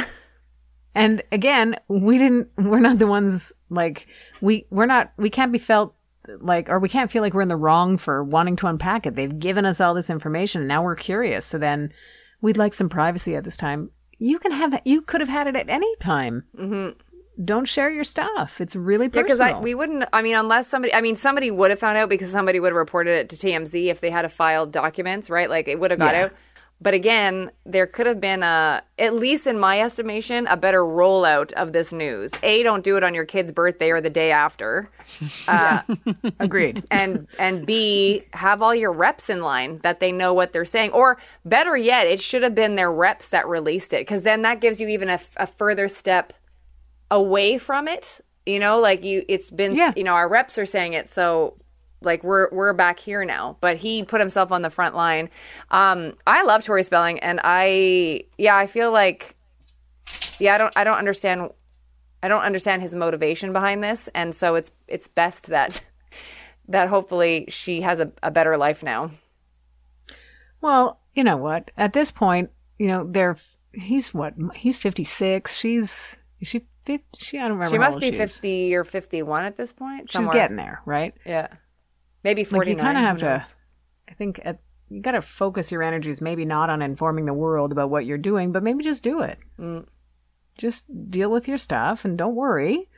And 0.96 1.24
again, 1.32 1.75
we 1.88 2.18
didn't. 2.20 2.50
We're 2.58 2.80
not 2.80 3.00
the 3.00 3.08
ones 3.08 3.52
like 3.70 4.06
we. 4.42 4.68
We're 4.70 4.86
not. 4.86 5.12
We 5.18 5.32
can't 5.32 5.52
be 5.52 5.58
felt 5.58 5.96
like, 6.40 6.70
or 6.70 6.78
we 6.78 6.88
can't 6.88 7.10
feel 7.10 7.24
like 7.24 7.34
we're 7.34 7.42
in 7.42 7.48
the 7.48 7.56
wrong 7.56 7.98
for 7.98 8.24
wanting 8.24 8.56
to 8.58 8.68
unpack 8.68 9.08
it. 9.08 9.16
They've 9.16 9.40
given 9.40 9.66
us 9.66 9.82
all 9.82 9.96
this 9.96 10.12
information, 10.12 10.62
and 10.62 10.68
now 10.68 10.84
we're 10.84 10.96
curious. 10.96 11.48
So 11.48 11.58
then, 11.58 11.92
we'd 12.42 12.58
like 12.58 12.75
some 12.75 12.90
privacy 12.90 13.36
at 13.36 13.44
this 13.44 13.58
time. 13.58 13.90
You 14.24 14.39
can 14.39 14.53
have. 14.53 14.80
You 14.86 15.01
could 15.01 15.20
have 15.20 15.30
had 15.30 15.48
it 15.48 15.56
at 15.58 15.70
any 15.70 15.94
time. 15.98 16.46
Mm-hmm. 16.58 17.44
Don't 17.44 17.65
share 17.65 17.89
your 17.89 18.06
stuff. 18.06 18.62
It's 18.62 18.74
really 18.75 19.08
yeah, 19.08 19.22
personal. 19.24 19.38
because 19.38 19.39
I 19.42 19.60
we 19.60 19.75
wouldn't. 19.75 20.06
I 20.13 20.22
mean, 20.22 20.36
unless 20.36 20.68
somebody. 20.70 20.94
I 20.94 21.01
mean, 21.01 21.18
somebody 21.18 21.51
would 21.51 21.72
have 21.72 21.80
found 21.80 21.98
out 21.98 22.08
because 22.08 22.30
somebody 22.32 22.60
would 22.62 22.70
have 22.70 22.77
reported 22.77 23.12
it 23.20 23.30
to 23.30 23.36
TMZ 23.36 23.88
if 23.88 24.00
they 24.00 24.10
had 24.10 24.24
a 24.24 24.30
filed 24.30 24.72
documents, 24.72 25.30
right? 25.30 25.50
Like 25.50 25.68
it 25.68 25.77
would 25.77 25.92
have 25.92 26.00
got 26.00 26.13
Yeah. 26.13 26.24
out. 26.25 26.34
But 26.84 26.94
again, 26.94 27.50
there 27.66 27.88
could 27.88 28.08
have 28.08 28.20
been 28.20 28.44
a, 28.44 28.84
at 29.00 29.13
least 29.16 29.48
in 29.48 29.58
my 29.58 29.80
estimation, 29.80 30.46
a 30.48 30.58
better 30.58 30.82
rollout 30.84 31.54
of 31.54 31.72
this 31.72 31.94
news. 31.94 32.32
A, 32.44 32.62
don't 32.62 32.84
do 32.84 32.98
it 32.98 33.04
on 33.04 33.13
your 33.13 33.24
kid's 33.24 33.54
birthday 33.54 33.90
or 33.92 34.02
the 34.02 34.10
day 34.10 34.32
after. 34.32 34.90
Uh, 35.48 35.82
agreed. 36.40 36.84
and 36.92 37.28
and 37.40 37.66
B 37.66 38.24
have 38.34 38.62
all 38.62 38.74
your 38.75 38.92
reps 38.92 39.30
in 39.30 39.42
line 39.42 39.78
that 39.84 40.00
they 40.00 40.12
know 40.12 40.34
what 40.34 40.52
they're 40.54 40.66
saying 40.66 40.92
or 40.92 41.18
better 41.46 41.75
yet 41.78 42.08
it 42.08 42.20
should 42.22 42.44
have 42.44 42.56
been 42.56 42.75
their 42.75 42.92
reps 42.92 43.28
that 43.30 43.48
released 43.48 43.94
it 43.94 44.02
because 44.02 44.24
then 44.24 44.42
that 44.44 44.60
gives 44.62 44.80
you 44.82 44.88
even 44.88 45.10
a, 45.10 45.20
a 45.38 45.46
further 45.48 45.88
step 45.88 46.34
away 47.12 47.58
from 47.58 47.88
it 47.88 48.22
you 48.46 48.60
know 48.60 48.80
like 48.80 49.04
you 49.04 49.24
it's 49.28 49.52
been 49.52 49.75
Yeah. 49.75 49.92
you 49.96 50.04
know 50.04 50.13
our 50.13 50.28
reps 50.28 50.58
are 50.58 50.66
saying 50.66 50.94
it 50.94 51.08
so 51.10 51.58
like 52.03 52.24
we're 52.24 52.50
we're 52.51 52.74
back 52.74 53.00
here 53.00 53.25
now 53.25 53.57
but 53.62 53.77
he 53.77 54.03
put 54.03 54.19
himself 54.19 54.51
on 54.51 54.62
the 54.62 54.69
front 54.69 54.95
line 54.95 55.29
um 55.72 56.13
i 56.27 56.43
love 56.43 56.63
tori 56.63 56.83
spelling 56.83 57.19
and 57.19 57.39
i 57.43 58.24
yeah 58.38 58.55
i 58.55 58.67
feel 58.67 58.91
like 58.91 59.36
yeah 60.39 60.55
i 60.55 60.57
don't 60.57 60.74
i 60.75 60.83
don't 60.83 60.98
understand 60.98 61.50
i 62.22 62.27
don't 62.27 62.43
understand 62.43 62.81
his 62.81 62.95
motivation 62.95 63.53
behind 63.53 63.83
this 63.83 64.10
and 64.15 64.33
so 64.36 64.55
it's 64.55 64.72
it's 64.88 65.07
best 65.07 65.48
that 65.48 65.81
that 66.67 66.89
hopefully 66.89 67.45
she 67.50 67.81
has 67.81 68.00
a, 68.00 68.12
a 68.22 68.31
better 68.31 68.57
life 68.57 68.83
now. 68.83 69.12
Well, 70.62 71.00
you 71.13 71.24
know 71.24 71.38
what? 71.38 71.72
At 71.77 71.93
this 71.93 72.12
point, 72.12 72.51
you 72.79 72.88
know, 72.88 73.05
they're 73.10 73.38
he's 73.74 74.13
what? 74.13 74.33
He's 74.55 74.77
56. 74.77 75.53
She's 75.53 76.17
is 76.39 76.48
she 76.48 76.65
50? 76.86 77.05
She 77.17 77.38
I 77.38 77.43
don't 77.43 77.53
remember. 77.53 77.75
She 77.75 77.79
must 77.79 78.00
be 78.00 78.12
she 78.12 78.13
is. 78.13 78.33
50 78.33 78.75
or 78.75 78.83
51 78.83 79.43
at 79.43 79.55
this 79.55 79.74
point. 79.74 80.12
She's 80.12 80.27
getting 80.29 80.57
there, 80.57 80.81
right? 80.86 81.13
Yeah. 81.25 81.48
Maybe 82.24 82.44
Like 82.44 82.50
49. 82.51 82.77
you 82.77 82.82
kind 82.82 82.98
of 82.98 83.03
have 83.03 83.20
to. 83.20 83.56
I 84.10 84.13
think 84.13 84.39
at, 84.44 84.60
you 84.89 85.01
got 85.01 85.12
to 85.12 85.22
focus 85.22 85.72
your 85.72 85.84
energies 85.84 86.22
maybe 86.22 86.46
not 86.46 86.70
on 86.70 86.82
informing 86.82 87.25
the 87.25 87.34
world 87.34 87.72
about 87.72 87.89
what 87.89 88.06
you're 88.06 88.18
doing, 88.18 88.51
but 88.51 88.63
maybe 88.63 88.84
just 88.84 89.03
do 89.03 89.22
it. 89.22 89.39
Mm. 89.60 89.86
Just 90.58 90.86
deal 91.10 91.32
with 91.32 91.48
your 91.48 91.58
stuff 91.58 92.06
and 92.06 92.18
don't 92.18 92.36
worry. 92.36 92.89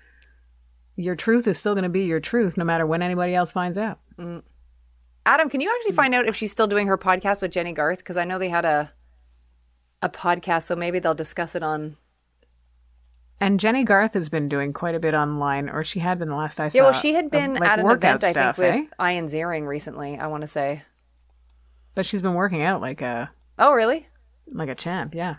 Your 0.97 1.15
truth 1.15 1.47
is 1.47 1.57
still 1.57 1.73
going 1.73 1.83
to 1.83 1.89
be 1.89 2.03
your 2.03 2.19
truth 2.19 2.57
no 2.57 2.63
matter 2.63 2.85
when 2.85 3.01
anybody 3.01 3.33
else 3.35 3.51
finds 3.51 3.77
out. 3.77 3.99
Adam, 5.25 5.49
can 5.49 5.59
you 5.61 5.73
actually 5.75 5.93
find 5.93 6.13
out 6.13 6.27
if 6.27 6.35
she's 6.35 6.51
still 6.51 6.67
doing 6.67 6.87
her 6.87 6.97
podcast 6.97 7.41
with 7.41 7.51
Jennie 7.51 7.73
Garth? 7.73 7.99
Because 7.99 8.17
I 8.17 8.25
know 8.25 8.37
they 8.37 8.49
had 8.49 8.65
a 8.65 8.91
a 10.01 10.09
podcast, 10.09 10.63
so 10.63 10.75
maybe 10.75 10.99
they'll 10.99 11.13
discuss 11.15 11.55
it 11.55 11.63
on. 11.63 11.97
And 13.39 13.59
Jennie 13.59 13.83
Garth 13.83 14.13
has 14.13 14.29
been 14.29 14.47
doing 14.47 14.71
quite 14.71 14.95
a 14.95 14.99
bit 14.99 15.13
online, 15.13 15.69
or 15.69 15.83
she 15.83 15.99
had 15.99 16.19
been 16.19 16.29
the 16.29 16.35
last 16.35 16.59
I 16.59 16.69
saw. 16.69 16.77
Yeah, 16.77 16.83
well, 16.83 16.93
she 16.93 17.13
had 17.13 17.25
of, 17.25 17.31
been 17.31 17.53
like, 17.55 17.69
at 17.69 17.79
an 17.79 17.85
workout 17.85 18.23
event, 18.23 18.23
I 18.23 18.31
stuff, 18.31 18.55
think, 18.55 18.75
eh? 18.75 18.81
with 18.97 19.09
Ian 19.09 19.27
Ziering 19.27 19.67
recently. 19.67 20.17
I 20.17 20.27
want 20.27 20.41
to 20.41 20.47
say. 20.47 20.83
But 21.95 22.05
she's 22.05 22.21
been 22.21 22.33
working 22.33 22.61
out 22.61 22.81
like 22.81 23.01
a 23.01 23.29
Oh, 23.57 23.73
really? 23.73 24.07
like 24.51 24.69
a 24.69 24.75
champ, 24.75 25.15
yeah. 25.15 25.35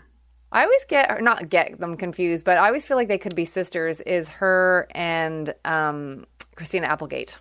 I 0.51 0.63
always 0.63 0.85
get 0.85 1.11
or 1.11 1.21
not 1.21 1.49
get 1.49 1.79
them 1.79 1.97
confused, 1.97 2.45
but 2.45 2.57
I 2.57 2.67
always 2.67 2.85
feel 2.85 2.97
like 2.97 3.07
they 3.07 3.17
could 3.17 3.35
be 3.35 3.45
sisters. 3.45 4.01
Is 4.01 4.29
her 4.29 4.87
and 4.91 5.53
um, 5.65 6.25
Christina 6.55 6.87
Applegate? 6.87 7.37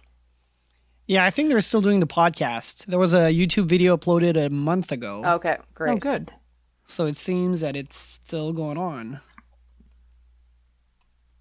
Yeah, 1.06 1.24
I 1.24 1.30
think 1.30 1.50
they're 1.50 1.60
still 1.60 1.80
doing 1.80 2.00
the 2.00 2.06
podcast. 2.06 2.86
There 2.86 2.98
was 2.98 3.14
a 3.14 3.30
YouTube 3.32 3.66
video 3.66 3.96
uploaded 3.96 4.36
a 4.36 4.50
month 4.50 4.90
ago. 4.90 5.24
Okay, 5.24 5.56
great. 5.74 5.92
Oh, 5.92 5.96
good. 5.96 6.32
So 6.86 7.06
it 7.06 7.16
seems 7.16 7.60
that 7.60 7.76
it's 7.76 7.96
still 7.96 8.52
going 8.52 8.76
on. 8.76 9.20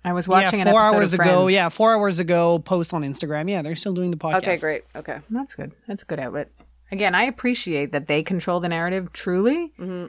I 0.05 0.13
was 0.13 0.27
watching 0.27 0.59
yeah, 0.59 0.67
an 0.67 0.71
four 0.71 0.81
episode 0.81 0.95
hours 0.97 1.13
of 1.13 1.19
ago. 1.19 1.29
Friends. 1.43 1.53
Yeah, 1.53 1.69
four 1.69 1.93
hours 1.93 2.19
ago, 2.19 2.59
post 2.59 2.93
on 2.93 3.01
Instagram. 3.03 3.49
Yeah, 3.49 3.61
they're 3.63 3.75
still 3.75 3.93
doing 3.93 4.11
the 4.11 4.17
podcast. 4.17 4.37
Okay, 4.37 4.57
great. 4.57 4.83
Okay. 4.95 5.17
That's 5.29 5.55
good. 5.55 5.71
That's 5.87 6.03
a 6.03 6.05
good 6.05 6.19
outlet. 6.19 6.49
Again, 6.91 7.15
I 7.15 7.23
appreciate 7.23 7.91
that 7.93 8.07
they 8.07 8.21
control 8.21 8.59
the 8.59 8.69
narrative 8.69 9.11
truly, 9.11 9.73
Mm-hmm. 9.79 10.07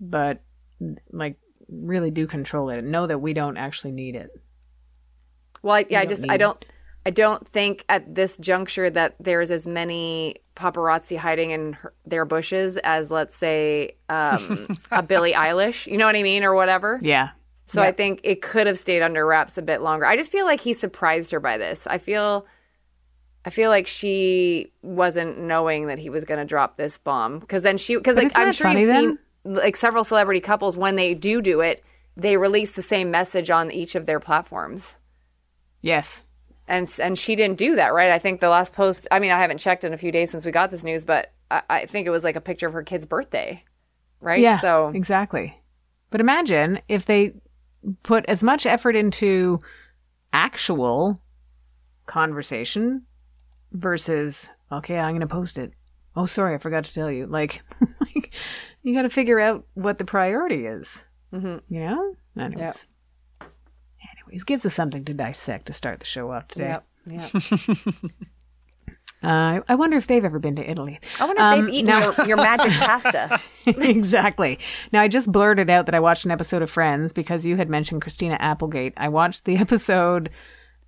but 0.00 0.42
like 1.10 1.36
really 1.68 2.10
do 2.10 2.26
control 2.26 2.68
it 2.68 2.78
and 2.78 2.92
know 2.92 3.06
that 3.06 3.18
we 3.20 3.32
don't 3.32 3.56
actually 3.56 3.92
need 3.92 4.14
it. 4.16 4.30
Well, 5.62 5.76
I, 5.76 5.86
yeah, 5.88 6.00
I 6.00 6.06
just 6.06 6.28
I 6.28 6.36
don't 6.36 6.62
I 7.06 7.10
don't 7.10 7.48
think 7.48 7.84
at 7.88 8.14
this 8.14 8.36
juncture 8.36 8.90
that 8.90 9.16
there's 9.18 9.50
as 9.50 9.66
many 9.66 10.36
paparazzi 10.54 11.16
hiding 11.16 11.52
in 11.52 11.72
her, 11.72 11.94
their 12.04 12.24
bushes 12.24 12.76
as 12.78 13.10
let's 13.10 13.34
say 13.34 13.92
um, 14.08 14.76
a 14.90 15.02
Billie 15.02 15.32
Eilish. 15.32 15.86
You 15.90 15.96
know 15.96 16.06
what 16.06 16.16
I 16.16 16.22
mean, 16.22 16.44
or 16.44 16.54
whatever. 16.54 16.98
Yeah. 17.02 17.30
So 17.72 17.82
I 17.82 17.92
think 17.92 18.20
it 18.22 18.42
could 18.42 18.66
have 18.66 18.78
stayed 18.78 19.02
under 19.02 19.24
wraps 19.24 19.56
a 19.56 19.62
bit 19.62 19.80
longer. 19.80 20.04
I 20.04 20.16
just 20.16 20.30
feel 20.30 20.44
like 20.44 20.60
he 20.60 20.74
surprised 20.74 21.30
her 21.32 21.40
by 21.40 21.56
this. 21.56 21.86
I 21.86 21.98
feel 21.98 22.46
I 23.44 23.50
feel 23.50 23.70
like 23.70 23.86
she 23.86 24.72
wasn't 24.82 25.38
knowing 25.38 25.86
that 25.86 25.98
he 25.98 26.10
was 26.10 26.24
going 26.24 26.38
to 26.38 26.44
drop 26.44 26.76
this 26.76 26.98
bomb 26.98 27.38
because 27.38 27.62
then 27.62 27.78
she 27.78 27.96
because 27.96 28.16
like 28.16 28.30
I'm 28.34 28.52
sure 28.52 28.70
you've 28.70 28.86
then? 28.88 29.18
seen 29.44 29.54
like 29.54 29.76
several 29.76 30.04
celebrity 30.04 30.40
couples 30.40 30.76
when 30.76 30.96
they 30.96 31.14
do 31.14 31.40
do 31.40 31.60
it, 31.60 31.82
they 32.16 32.36
release 32.36 32.72
the 32.72 32.82
same 32.82 33.10
message 33.10 33.50
on 33.50 33.70
each 33.70 33.94
of 33.94 34.06
their 34.06 34.20
platforms. 34.20 34.98
Yes. 35.80 36.22
And 36.68 36.88
and 37.02 37.18
she 37.18 37.34
didn't 37.36 37.58
do 37.58 37.74
that, 37.76 37.94
right? 37.94 38.12
I 38.12 38.18
think 38.18 38.40
the 38.40 38.48
last 38.48 38.72
post. 38.72 39.08
I 39.10 39.18
mean, 39.18 39.32
I 39.32 39.38
haven't 39.38 39.58
checked 39.58 39.82
in 39.82 39.92
a 39.92 39.96
few 39.96 40.12
days 40.12 40.30
since 40.30 40.44
we 40.44 40.52
got 40.52 40.70
this 40.70 40.84
news, 40.84 41.04
but 41.04 41.32
I, 41.50 41.62
I 41.68 41.86
think 41.86 42.06
it 42.06 42.10
was 42.10 42.22
like 42.22 42.36
a 42.36 42.40
picture 42.40 42.66
of 42.66 42.72
her 42.74 42.82
kid's 42.82 43.06
birthday, 43.06 43.64
right? 44.20 44.40
Yeah. 44.40 44.60
So 44.60 44.88
exactly. 44.94 45.58
But 46.10 46.20
imagine 46.20 46.80
if 46.88 47.06
they 47.06 47.32
put 48.02 48.24
as 48.26 48.42
much 48.42 48.66
effort 48.66 48.96
into 48.96 49.60
actual 50.32 51.20
conversation 52.06 53.02
versus 53.72 54.50
okay, 54.70 54.98
I'm 54.98 55.12
going 55.12 55.20
to 55.20 55.26
post 55.26 55.58
it. 55.58 55.72
Oh, 56.14 56.26
sorry, 56.26 56.54
I 56.54 56.58
forgot 56.58 56.84
to 56.84 56.94
tell 56.94 57.10
you. 57.10 57.26
Like, 57.26 57.62
like 58.00 58.32
you 58.82 58.94
got 58.94 59.02
to 59.02 59.10
figure 59.10 59.40
out 59.40 59.64
what 59.74 59.98
the 59.98 60.04
priority 60.04 60.66
is. 60.66 61.04
Mm-hmm. 61.32 61.58
You 61.74 61.80
know. 61.80 62.16
Anyways. 62.38 62.86
Anyways, 63.40 64.44
gives 64.44 64.66
us 64.66 64.74
something 64.74 65.04
to 65.04 65.14
dissect 65.14 65.66
to 65.66 65.72
start 65.72 66.00
the 66.00 66.06
show 66.06 66.30
off 66.30 66.48
today. 66.48 66.76
Yep. 67.06 67.32
Yep. 67.32 68.12
Uh, 69.22 69.60
I 69.68 69.74
wonder 69.76 69.96
if 69.96 70.06
they've 70.08 70.24
ever 70.24 70.38
been 70.38 70.56
to 70.56 70.68
Italy. 70.70 70.98
I 71.20 71.26
wonder 71.26 71.40
if 71.42 71.46
Um, 71.46 71.60
they've 71.66 71.74
eaten 71.74 71.94
now- 71.94 72.12
your, 72.18 72.26
your 72.28 72.36
magic 72.38 72.72
pasta. 72.80 73.38
exactly. 73.66 74.58
Now, 74.92 75.00
I 75.00 75.08
just 75.08 75.30
blurted 75.30 75.70
out 75.70 75.86
that 75.86 75.94
I 75.94 76.00
watched 76.00 76.24
an 76.24 76.30
episode 76.32 76.62
of 76.62 76.70
Friends 76.70 77.12
because 77.12 77.46
you 77.46 77.56
had 77.56 77.68
mentioned 77.70 78.02
Christina 78.02 78.36
Applegate. 78.40 78.94
I 78.96 79.08
watched 79.08 79.44
the 79.44 79.56
episode 79.58 80.30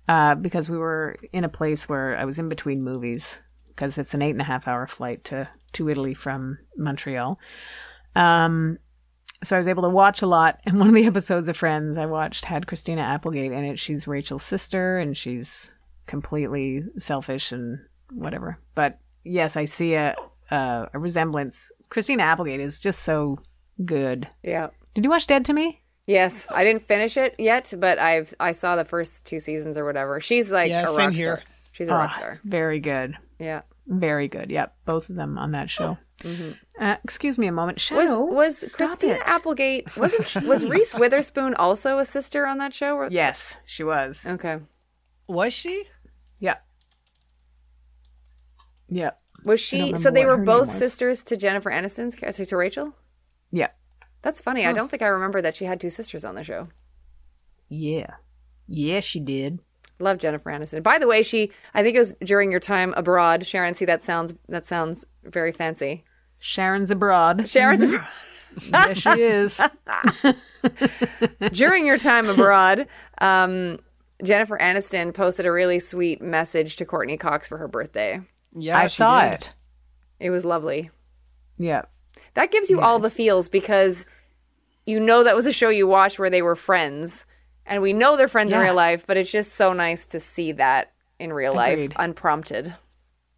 uh, 0.09 0.35
because 0.35 0.67
we 0.69 0.77
were 0.77 1.17
in 1.31 1.43
a 1.43 1.49
place 1.49 1.87
where 1.87 2.17
I 2.17 2.25
was 2.25 2.37
in 2.37 2.49
between 2.49 2.83
movies 2.83 3.39
because 3.69 3.97
it's 3.97 4.13
an 4.13 4.21
eight 4.21 4.31
and 4.31 4.41
a 4.41 4.45
half 4.45 4.67
hour 4.67 4.85
flight 4.87 5.23
to, 5.25 5.47
to 5.73 5.89
Italy 5.89 6.13
from 6.13 6.57
Montreal. 6.77 7.39
Um, 8.15 8.77
so 9.43 9.55
I 9.55 9.59
was 9.59 9.67
able 9.67 9.83
to 9.83 9.89
watch 9.89 10.21
a 10.21 10.27
lot. 10.27 10.59
And 10.65 10.79
one 10.79 10.89
of 10.89 10.95
the 10.95 11.05
episodes 11.05 11.47
of 11.47 11.57
Friends 11.57 11.97
I 11.97 12.05
watched 12.05 12.45
had 12.45 12.67
Christina 12.67 13.01
Applegate 13.01 13.51
in 13.51 13.63
it. 13.65 13.79
She's 13.79 14.07
Rachel's 14.07 14.43
sister 14.43 14.97
and 14.97 15.15
she's 15.15 15.73
completely 16.07 16.83
selfish 16.97 17.51
and 17.51 17.79
whatever. 18.11 18.57
But 18.75 18.99
yes, 19.23 19.55
I 19.57 19.65
see 19.65 19.93
a, 19.95 20.15
a, 20.51 20.87
a 20.93 20.99
resemblance. 20.99 21.71
Christina 21.89 22.23
Applegate 22.23 22.59
is 22.59 22.79
just 22.79 23.03
so 23.03 23.39
good. 23.83 24.27
yeah. 24.43 24.67
Did 24.93 25.03
you 25.03 25.09
watch 25.09 25.27
Dead 25.27 25.43
to 25.45 25.53
Me? 25.53 25.81
Yes, 26.07 26.47
I 26.49 26.63
didn't 26.63 26.83
finish 26.83 27.17
it 27.17 27.35
yet, 27.37 27.73
but 27.77 27.97
I've 27.99 28.33
I 28.39 28.51
saw 28.53 28.75
the 28.77 28.83
first 28.85 29.25
two 29.25 29.39
seasons 29.39 29.77
or 29.77 29.83
whatever. 29.85 30.21
She's 30.21 30.51
like 30.51 30.69
Yeah, 30.69 30.83
a 30.83 30.87
same 30.87 31.07
rock 31.07 31.13
here. 31.13 31.35
star. 31.37 31.43
She's 31.73 31.89
a 31.89 31.93
rock 31.93 32.11
Ah, 32.13 32.15
star. 32.17 32.39
Very 32.45 32.79
good. 32.79 33.17
Yeah. 33.39 33.63
Very 33.87 34.27
good. 34.29 34.49
Yep. 34.51 34.73
Both 34.85 35.09
of 35.09 35.15
them 35.17 35.37
on 35.37 35.51
that 35.51 35.69
show. 35.69 35.97
Uh, 36.79 36.95
excuse 37.03 37.37
me 37.37 37.47
a 37.47 37.51
moment. 37.51 37.77
Was 37.91 38.09
Shadow. 38.09 38.21
was 38.23 38.57
stop 38.71 38.77
Christina 38.87 39.15
it. 39.15 39.21
Applegate 39.25 39.97
wasn't 39.97 40.45
was 40.47 40.65
Reese 40.65 40.97
Witherspoon 40.97 41.55
also 41.55 41.97
a 41.97 42.05
sister 42.05 42.45
on 42.47 42.59
that 42.59 42.73
show? 42.73 42.95
Or- 42.95 43.09
Yes, 43.11 43.57
she 43.65 43.83
was. 43.83 44.25
Okay. 44.25 44.59
Was 45.27 45.53
she? 45.53 45.83
Yep. 48.89 49.19
Was 49.43 49.59
she? 49.59 49.95
So 49.97 50.09
they 50.09 50.25
were 50.25 50.37
both 50.37 50.71
sisters 50.71 51.23
to 51.23 51.37
Jennifer 51.37 51.69
Aniston's 51.69 52.15
character 52.15 52.45
to 52.45 52.57
Rachel. 52.57 52.93
Yeah. 53.51 53.69
That's 54.21 54.41
funny. 54.41 54.65
I 54.65 54.73
don't 54.73 54.89
think 54.89 55.03
I 55.03 55.07
remember 55.07 55.41
that 55.41 55.55
she 55.55 55.65
had 55.65 55.79
two 55.79 55.89
sisters 55.89 56.25
on 56.25 56.35
the 56.35 56.43
show. 56.43 56.67
Yeah. 57.69 58.15
Yeah, 58.67 58.99
she 58.99 59.19
did. 59.19 59.59
Love 59.99 60.17
Jennifer 60.17 60.49
Aniston. 60.49 60.83
By 60.83 60.97
the 60.97 61.07
way, 61.07 61.21
she 61.21 61.51
I 61.73 61.83
think 61.83 61.95
it 61.95 61.99
was 61.99 62.15
during 62.23 62.51
your 62.51 62.59
time 62.59 62.93
abroad. 62.97 63.45
Sharon, 63.45 63.73
see 63.73 63.85
that 63.85 64.03
sounds 64.03 64.33
that 64.49 64.65
sounds 64.65 65.05
very 65.23 65.51
fancy. 65.51 66.03
Sharon's 66.39 66.91
abroad. 66.91 67.47
Sharon's 67.47 67.83
abroad. 67.83 68.07
yes, 68.61 68.97
she 68.97 69.21
is. 69.21 69.61
during 71.51 71.85
your 71.85 71.97
time 71.97 72.27
abroad, 72.29 72.87
um, 73.19 73.79
Jennifer 74.23 74.57
Aniston 74.57 75.13
posted 75.13 75.45
a 75.45 75.51
really 75.51 75.79
sweet 75.79 76.21
message 76.21 76.75
to 76.77 76.85
Courteney 76.85 77.17
Cox 77.17 77.47
for 77.47 77.57
her 77.57 77.67
birthday. 77.67 78.21
Yeah, 78.57 78.77
I 78.77 78.87
she 78.87 78.97
saw 78.97 79.21
did. 79.21 79.33
it. 79.33 79.53
It 80.19 80.29
was 80.29 80.45
lovely. 80.45 80.89
Yeah. 81.57 81.83
That 82.33 82.51
gives 82.51 82.69
you 82.69 82.79
all 82.79 82.99
the 82.99 83.09
feels 83.09 83.49
because 83.49 84.05
you 84.85 84.99
know 84.99 85.23
that 85.23 85.35
was 85.35 85.45
a 85.45 85.51
show 85.51 85.69
you 85.69 85.87
watched 85.87 86.19
where 86.19 86.29
they 86.29 86.41
were 86.41 86.55
friends, 86.55 87.25
and 87.65 87.81
we 87.81 87.93
know 87.93 88.15
they're 88.15 88.27
friends 88.27 88.53
in 88.53 88.59
real 88.59 88.73
life. 88.75 89.05
But 89.05 89.17
it's 89.17 89.31
just 89.31 89.53
so 89.53 89.73
nice 89.73 90.05
to 90.07 90.19
see 90.19 90.51
that 90.53 90.93
in 91.19 91.33
real 91.33 91.57
Agreed. 91.57 91.89
life, 91.89 91.91
unprompted. 91.97 92.75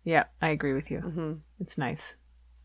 Yeah, 0.04 0.26
I 0.42 0.50
agree 0.50 0.74
with 0.74 0.90
you. 0.92 1.00
Mm-hmm. 1.00 1.34
It's 1.60 1.78
nice. 1.78 2.16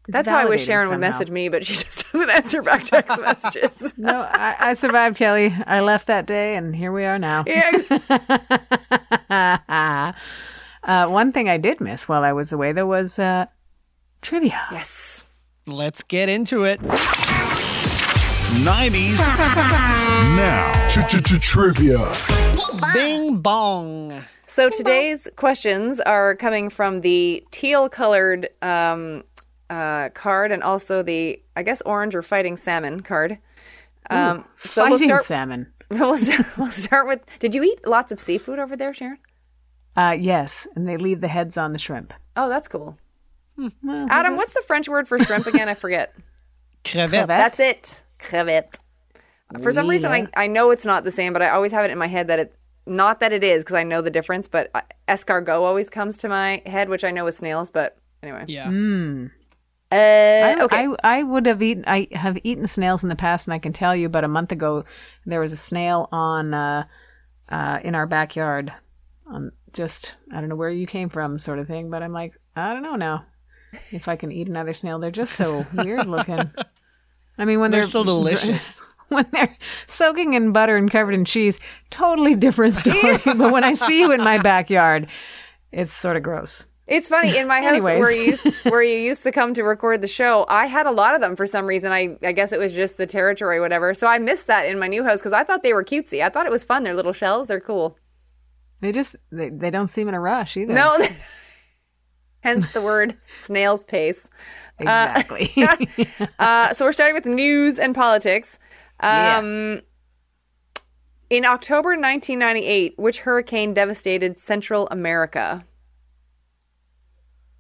It's 0.09 0.13
That's 0.13 0.29
how 0.29 0.39
I 0.39 0.45
wish 0.47 0.63
validating 0.63 0.67
Sharon 0.67 0.89
would 0.91 1.01
message 1.01 1.31
me, 1.31 1.49
but 1.49 1.65
she 1.65 1.75
just 1.85 2.11
doesn't 2.13 2.31
answer 2.31 2.61
back 2.63 2.85
text 2.85 3.21
messages. 3.21 3.95
No, 3.99 4.23
I, 4.31 4.57
I 4.59 4.75
survived, 4.75 5.17
Kelly. 5.17 5.55
I 5.67 5.81
left 5.81 6.07
that 6.09 6.27
day, 6.27 6.57
and 6.57 6.75
here 6.75 6.93
we 6.93 7.05
are 7.05 7.19
now. 7.19 7.45
Yeah. 7.47 7.73
uh, 10.85 11.07
one 11.09 11.33
thing 11.33 11.49
I 11.49 11.57
did 11.59 11.81
miss 11.81 12.09
while 12.09 12.25
I 12.25 12.33
was 12.33 12.53
away, 12.53 12.73
though, 12.73 12.87
was 12.87 13.19
uh, 13.19 13.47
trivia. 14.21 14.61
yes. 14.71 15.25
Let's 15.67 16.03
get 16.03 16.29
into 16.29 16.65
it. 16.65 16.81
90s 16.81 19.19
now. 20.37 20.89
Trivia. 21.41 22.13
Bing 22.95 23.39
bong. 23.39 24.13
So 24.47 24.69
today's 24.69 25.29
questions 25.37 26.01
are 26.01 26.35
coming 26.35 26.69
from 26.69 27.01
the 27.01 27.43
teal 27.53 27.89
colored 27.89 28.49
um, 28.61 29.23
uh, 29.71 30.11
card 30.11 30.53
and 30.53 30.63
also 30.63 31.03
the, 31.03 31.41
I 31.57 31.63
guess, 31.63 31.81
orange 31.83 32.15
or 32.15 32.23
fighting 32.23 32.57
salmon 32.57 33.01
card. 33.01 33.39
Um, 34.11 34.45
so 34.63 34.83
we'll 34.83 34.93
Fighting 34.99 35.09
start. 35.09 35.25
salmon. 35.25 35.67
We'll, 35.93 36.17
we'll 36.57 36.71
start 36.71 37.07
with. 37.07 37.21
Did 37.39 37.55
you 37.55 37.63
eat 37.63 37.87
lots 37.87 38.13
of 38.13 38.19
seafood 38.19 38.59
over 38.59 38.77
there, 38.77 38.95
Sharon? 38.95 39.19
Uh, 39.97 40.17
yes, 40.19 40.67
and 40.75 40.89
they 40.89 40.97
leave 40.97 41.21
the 41.21 41.29
heads 41.29 41.59
on 41.59 41.73
the 41.73 41.79
shrimp. 41.79 42.15
Oh, 42.37 42.49
that's 42.49 42.69
cool. 42.69 42.97
Well, 43.57 44.07
Adam, 44.09 44.37
what's 44.37 44.55
the 44.55 44.63
French 44.67 44.89
word 44.89 45.07
for 45.07 45.19
shrimp 45.19 45.47
again? 45.47 45.69
I 45.69 45.75
forget. 45.75 46.15
Crevette. 46.85 47.09
Crevette? 47.11 47.27
That's 47.27 47.61
it. 47.61 48.03
Crevette. 48.19 48.79
For 49.61 49.71
some 49.71 49.89
reason, 49.89 50.11
I, 50.11 50.27
I 50.35 50.47
know 50.47 50.71
it's 50.71 50.87
not 50.87 51.05
the 51.05 51.11
same, 51.11 51.35
but 51.35 51.43
I 51.43 51.51
always 51.51 51.73
have 51.73 51.85
it 51.85 51.91
in 51.91 51.99
my 51.99 52.07
head 52.07 52.29
that 52.29 52.39
it, 52.39 52.55
not 52.87 53.21
that 53.21 53.35
it 53.35 53.45
is, 53.45 53.63
because 53.63 53.75
I 53.75 53.83
know 53.83 54.01
the 54.01 54.11
difference, 54.11 54.49
but 54.49 54.71
uh, 54.75 54.81
escargot 55.09 55.61
always 55.61 55.91
comes 55.91 56.17
to 56.19 56.29
my 56.29 56.63
head, 56.65 56.89
which 56.89 57.05
I 57.05 57.11
know 57.11 57.27
is 57.27 57.37
snails, 57.37 57.71
but 57.71 57.99
anyway. 58.23 58.47
Yeah. 58.49 58.69
Uh, 59.93 59.95
I, 59.95 60.63
okay. 60.63 60.89
I, 60.89 61.19
I 61.19 61.23
would 61.23 61.45
have 61.45 61.63
eaten. 61.63 61.85
I 61.87 62.09
have 62.13 62.39
eaten 62.45 62.67
snails 62.67 63.03
in 63.03 63.11
the 63.11 63.17
past, 63.17 63.47
and 63.47 63.53
I 63.53 63.59
can 63.59 63.75
tell 63.75 63.95
you. 63.95 64.07
About 64.07 64.25
a 64.25 64.29
month 64.29 64.51
ago, 64.51 64.87
there 65.27 65.41
was 65.41 65.53
a 65.53 65.57
snail 65.57 66.09
on 66.11 66.55
uh, 66.55 66.85
uh, 67.51 67.79
in 67.85 67.95
our 67.95 68.07
backyard. 68.07 68.73
On 69.27 69.53
just 69.73 70.17
I 70.33 70.41
don't 70.41 70.49
know 70.49 70.57
where 70.57 70.71
you 70.71 70.87
came 70.87 71.09
from, 71.09 71.39
sort 71.39 71.59
of 71.59 71.67
thing. 71.67 71.91
But 71.91 72.03
I'm 72.03 72.13
like, 72.13 72.35
I 72.57 72.73
don't 72.73 72.83
know 72.83 72.97
now 72.97 73.25
if 73.91 74.09
I 74.09 74.17
can 74.17 74.33
eat 74.33 74.49
another 74.49 74.73
snail. 74.73 74.99
They're 74.99 75.11
just 75.11 75.35
so 75.35 75.63
weird 75.75 76.07
looking. 76.07 76.51
I 77.39 77.45
mean, 77.45 77.61
when 77.61 77.71
They're 77.71 77.81
they're, 77.81 77.87
so 77.87 78.05
delicious. 78.05 78.83
when 79.09 79.27
they're 79.33 79.57
soaking 79.87 80.35
in 80.35 80.53
butter 80.53 80.77
and 80.77 80.91
covered 80.91 81.15
in 81.15 81.25
cheese, 81.25 81.59
totally 81.91 82.35
different 82.35 82.75
story. 82.77 83.19
but 83.25 83.53
when 83.53 83.65
I 83.65 83.75
see 83.75 84.01
you 84.01 84.13
in 84.13 84.23
my 84.23 84.39
backyard, 84.39 85.09
it's 85.71 85.93
sort 85.93 86.17
of 86.17 86.23
gross. 86.23 86.67
It's 86.89 87.09
funny 87.09 87.39
in 87.39 87.47
my 87.47 87.63
house 87.63 87.85
Anyways. 87.85 88.01
where 88.01 88.11
you 88.11 88.23
used, 88.23 88.45
where 88.65 88.83
you 88.83 88.97
used 88.97 89.23
to 89.23 89.31
come 89.33 89.55
to 89.55 89.63
record 89.63 90.01
the 90.01 90.09
show. 90.09 90.45
I 90.49 90.67
had 90.67 90.85
a 90.85 90.91
lot 90.91 91.15
of 91.15 91.21
them 91.21 91.37
for 91.37 91.47
some 91.47 91.67
reason. 91.67 91.93
I 91.93 92.17
I 92.23 92.33
guess 92.33 92.53
it 92.53 92.59
was 92.59 92.75
just 92.75 92.97
the 92.99 93.07
territory, 93.07 93.61
whatever. 93.61 93.95
So 93.95 94.07
I 94.09 94.19
missed 94.19 94.49
that 94.49 94.67
in 94.67 94.79
my 94.79 94.89
new 94.89 95.05
house 95.05 95.21
because 95.21 95.33
I 95.33 95.45
thought 95.45 95.63
they 95.63 95.73
were 95.73 95.85
cutesy. 95.85 96.23
I 96.23 96.29
thought 96.29 96.45
it 96.45 96.53
was 96.53 96.65
fun. 96.65 96.83
They're 96.83 96.95
little 96.95 97.13
shells. 97.15 97.47
They're 97.49 97.61
cool. 97.61 97.97
They 98.83 98.93
just 98.93 99.17
they, 99.31 99.49
they 99.49 99.71
don't 99.71 99.87
seem 99.89 100.09
in 100.09 100.15
a 100.15 100.21
rush 100.21 100.57
either. 100.57 100.75
No, 100.75 100.99
hence 102.41 102.71
the 102.73 102.83
word 102.83 103.17
snail's 103.37 103.85
pace. 103.85 104.29
exactly. 104.79 105.51
Uh, 106.39 106.75
so 106.75 106.85
we're 106.85 106.93
starting 106.93 107.15
with 107.15 107.25
news 107.25 107.79
and 107.79 107.95
politics. 107.95 108.59
Um, 109.01 109.81
In 111.31 111.45
October 111.45 111.91
1998, 111.91 112.95
which 112.99 113.21
hurricane 113.21 113.73
devastated 113.73 114.39
Central 114.41 114.89
America? 114.91 115.65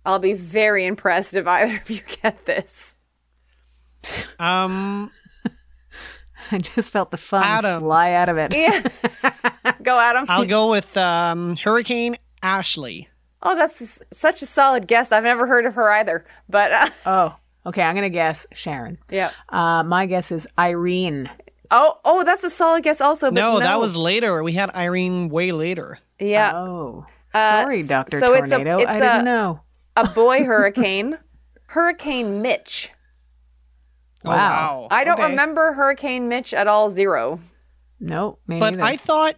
I'll 0.04 0.18
be 0.18 0.32
very 0.32 0.84
impressed 0.84 1.34
if 1.34 1.46
either 1.46 1.76
of 1.80 1.88
you 1.88 2.00
get 2.22 2.44
this. 2.44 2.96
Um, 4.40 5.12
I 6.54 6.58
just 6.58 6.92
felt 6.92 7.10
the 7.10 7.16
fun 7.16 7.42
Adam. 7.42 7.80
fly 7.82 8.12
out 8.12 8.28
of 8.28 8.36
it. 8.38 8.54
Yeah. 8.54 9.72
Go, 9.82 9.98
Adam. 9.98 10.26
I'll 10.28 10.44
go 10.44 10.70
with 10.70 10.96
um, 10.96 11.56
Hurricane 11.56 12.14
Ashley. 12.42 13.08
Oh, 13.42 13.56
that's 13.56 14.00
such 14.12 14.42
a 14.42 14.46
solid 14.46 14.86
guess. 14.86 15.10
I've 15.12 15.24
never 15.24 15.46
heard 15.46 15.66
of 15.66 15.74
her 15.74 15.90
either. 15.90 16.24
But 16.48 16.72
uh, 16.72 16.88
Oh, 17.06 17.36
okay. 17.66 17.82
I'm 17.82 17.94
gonna 17.94 18.08
guess 18.10 18.46
Sharon. 18.52 18.98
yeah. 19.10 19.32
Uh, 19.48 19.82
my 19.82 20.06
guess 20.06 20.30
is 20.30 20.46
Irene. 20.58 21.28
Oh, 21.70 21.98
oh, 22.04 22.22
that's 22.22 22.44
a 22.44 22.50
solid 22.50 22.84
guess 22.84 23.00
also. 23.00 23.28
But 23.28 23.34
No, 23.34 23.54
no, 23.54 23.60
that 23.60 23.80
was 23.80 23.96
later. 23.96 24.42
We 24.42 24.52
had 24.52 24.70
Irene 24.74 25.28
way 25.30 25.50
later. 25.52 25.98
yeah. 26.20 26.52
Oh, 26.54 27.06
Sorry, 27.32 27.82
Doctor 27.84 28.18
so 28.20 28.34
it's 28.34 28.48
a- 28.52 28.56
Tornado. 28.56 28.78
it's 28.78 28.90
I 28.90 29.00
didn't 29.00 29.20
a- 29.22 29.24
know. 29.24 29.60
A 29.96 30.06
boy 30.06 30.44
hurricane, 30.44 31.18
Hurricane 31.68 32.42
Mitch. 32.42 32.90
Oh, 34.24 34.30
Wow. 34.30 34.36
wow. 34.36 34.88
I 34.90 35.04
don't 35.04 35.18
Okay. 35.18 35.30
remember 35.30 35.72
Hurricane 35.72 36.28
Mitch 36.28 36.54
at 36.54 36.66
all. 36.68 36.90
Zero. 36.90 37.40
Nope, 38.00 38.40
But 38.46 38.70
neither. 38.74 38.82
I 38.82 38.96
thought, 38.96 39.34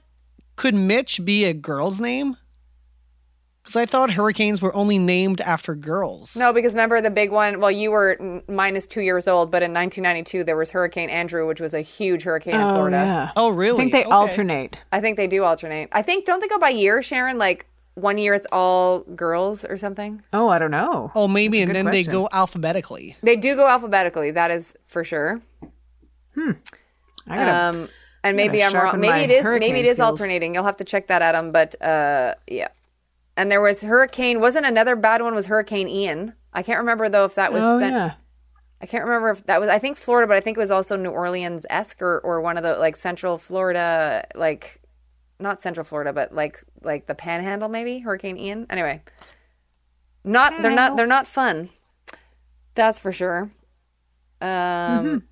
could 0.56 0.74
Mitch 0.74 1.24
be 1.24 1.44
a 1.44 1.52
girl's 1.54 2.00
name? 2.00 2.36
Because 3.62 3.76
I 3.76 3.86
thought 3.86 4.10
hurricanes 4.10 4.60
were 4.60 4.74
only 4.76 4.98
named 4.98 5.40
after 5.40 5.74
girls. 5.74 6.36
No, 6.36 6.52
because 6.52 6.74
remember 6.74 7.00
the 7.00 7.10
big 7.10 7.30
one. 7.30 7.60
Well, 7.60 7.70
you 7.70 7.90
were 7.90 8.16
n- 8.20 8.42
minus 8.46 8.86
two 8.86 9.00
years 9.00 9.26
old, 9.26 9.50
but 9.50 9.62
in 9.62 9.72
1992 9.72 10.44
there 10.44 10.56
was 10.56 10.70
Hurricane 10.70 11.08
Andrew, 11.08 11.46
which 11.48 11.60
was 11.60 11.72
a 11.72 11.80
huge 11.80 12.24
hurricane 12.24 12.56
in 12.56 12.60
oh, 12.60 12.74
Florida. 12.74 12.96
yeah. 12.96 13.32
Oh, 13.36 13.48
really? 13.48 13.78
I 13.78 13.80
think 13.80 13.92
they 13.92 14.02
Okay. 14.04 14.10
alternate. 14.10 14.76
I 14.92 15.00
think 15.00 15.16
they 15.16 15.26
do 15.26 15.44
alternate. 15.44 15.88
I 15.92 16.02
think 16.02 16.26
don't 16.26 16.40
they 16.40 16.48
go 16.48 16.58
by 16.58 16.68
year, 16.70 17.00
Sharon? 17.00 17.38
Like 17.38 17.66
one 17.94 18.18
year 18.18 18.34
it's 18.34 18.46
all 18.50 19.00
girls 19.00 19.64
or 19.64 19.78
something. 19.78 20.22
Oh, 20.32 20.48
I 20.48 20.58
don't 20.58 20.70
know. 20.70 21.12
Oh, 21.14 21.28
maybe, 21.28 21.60
and 21.60 21.72
good 21.72 21.76
then 21.76 21.90
they 21.92 22.04
go 22.04 22.28
alphabetically. 22.32 23.16
They 23.22 23.36
do 23.36 23.54
go 23.54 23.66
alphabetically. 23.68 24.32
That 24.32 24.50
is 24.50 24.74
for 24.86 25.04
sure. 25.04 25.40
I 26.36 26.56
gotta. 27.28 27.78
Um, 27.78 27.88
and 28.22 28.36
maybe 28.36 28.62
I'm 28.62 28.72
wrong. 28.72 28.98
Maybe 28.98 29.20
it 29.20 29.30
is. 29.30 29.46
Maybe 29.46 29.80
it 29.80 29.86
is 29.86 29.96
skills. 29.96 30.20
alternating. 30.20 30.54
You'll 30.54 30.64
have 30.64 30.78
to 30.78 30.84
check 30.84 31.06
that, 31.08 31.22
Adam. 31.22 31.52
But 31.52 31.80
uh, 31.80 32.34
yeah. 32.48 32.68
And 33.36 33.50
there 33.50 33.60
was 33.60 33.82
Hurricane. 33.82 34.40
Wasn't 34.40 34.64
another 34.64 34.96
bad 34.96 35.22
one? 35.22 35.34
Was 35.34 35.46
Hurricane 35.46 35.88
Ian? 35.88 36.34
I 36.52 36.62
can't 36.62 36.78
remember 36.78 37.08
though 37.08 37.24
if 37.24 37.34
that 37.34 37.52
was. 37.52 37.64
oh 37.64 37.78
sent, 37.78 37.94
yeah. 37.94 38.14
I 38.80 38.86
can't 38.86 39.04
remember 39.04 39.30
if 39.30 39.44
that 39.46 39.60
was. 39.60 39.68
I 39.68 39.78
think 39.78 39.96
Florida, 39.96 40.26
but 40.26 40.36
I 40.36 40.40
think 40.40 40.56
it 40.56 40.60
was 40.60 40.70
also 40.70 40.96
New 40.96 41.10
Orleans 41.10 41.64
esque 41.70 42.02
or, 42.02 42.20
or 42.20 42.40
one 42.40 42.56
of 42.56 42.62
the 42.62 42.76
like 42.76 42.96
Central 42.96 43.38
Florida, 43.38 44.26
like 44.34 44.80
not 45.38 45.60
Central 45.60 45.84
Florida, 45.84 46.12
but 46.12 46.34
like 46.34 46.62
like 46.82 47.06
the 47.06 47.14
Panhandle 47.14 47.68
maybe 47.68 48.00
Hurricane 48.00 48.36
Ian. 48.38 48.66
Anyway, 48.70 49.02
not 50.24 50.62
they're 50.62 50.70
not 50.70 50.96
they're 50.96 51.06
not 51.06 51.26
fun. 51.26 51.70
That's 52.74 52.98
for 52.98 53.12
sure. 53.12 53.50
Um, 54.40 55.24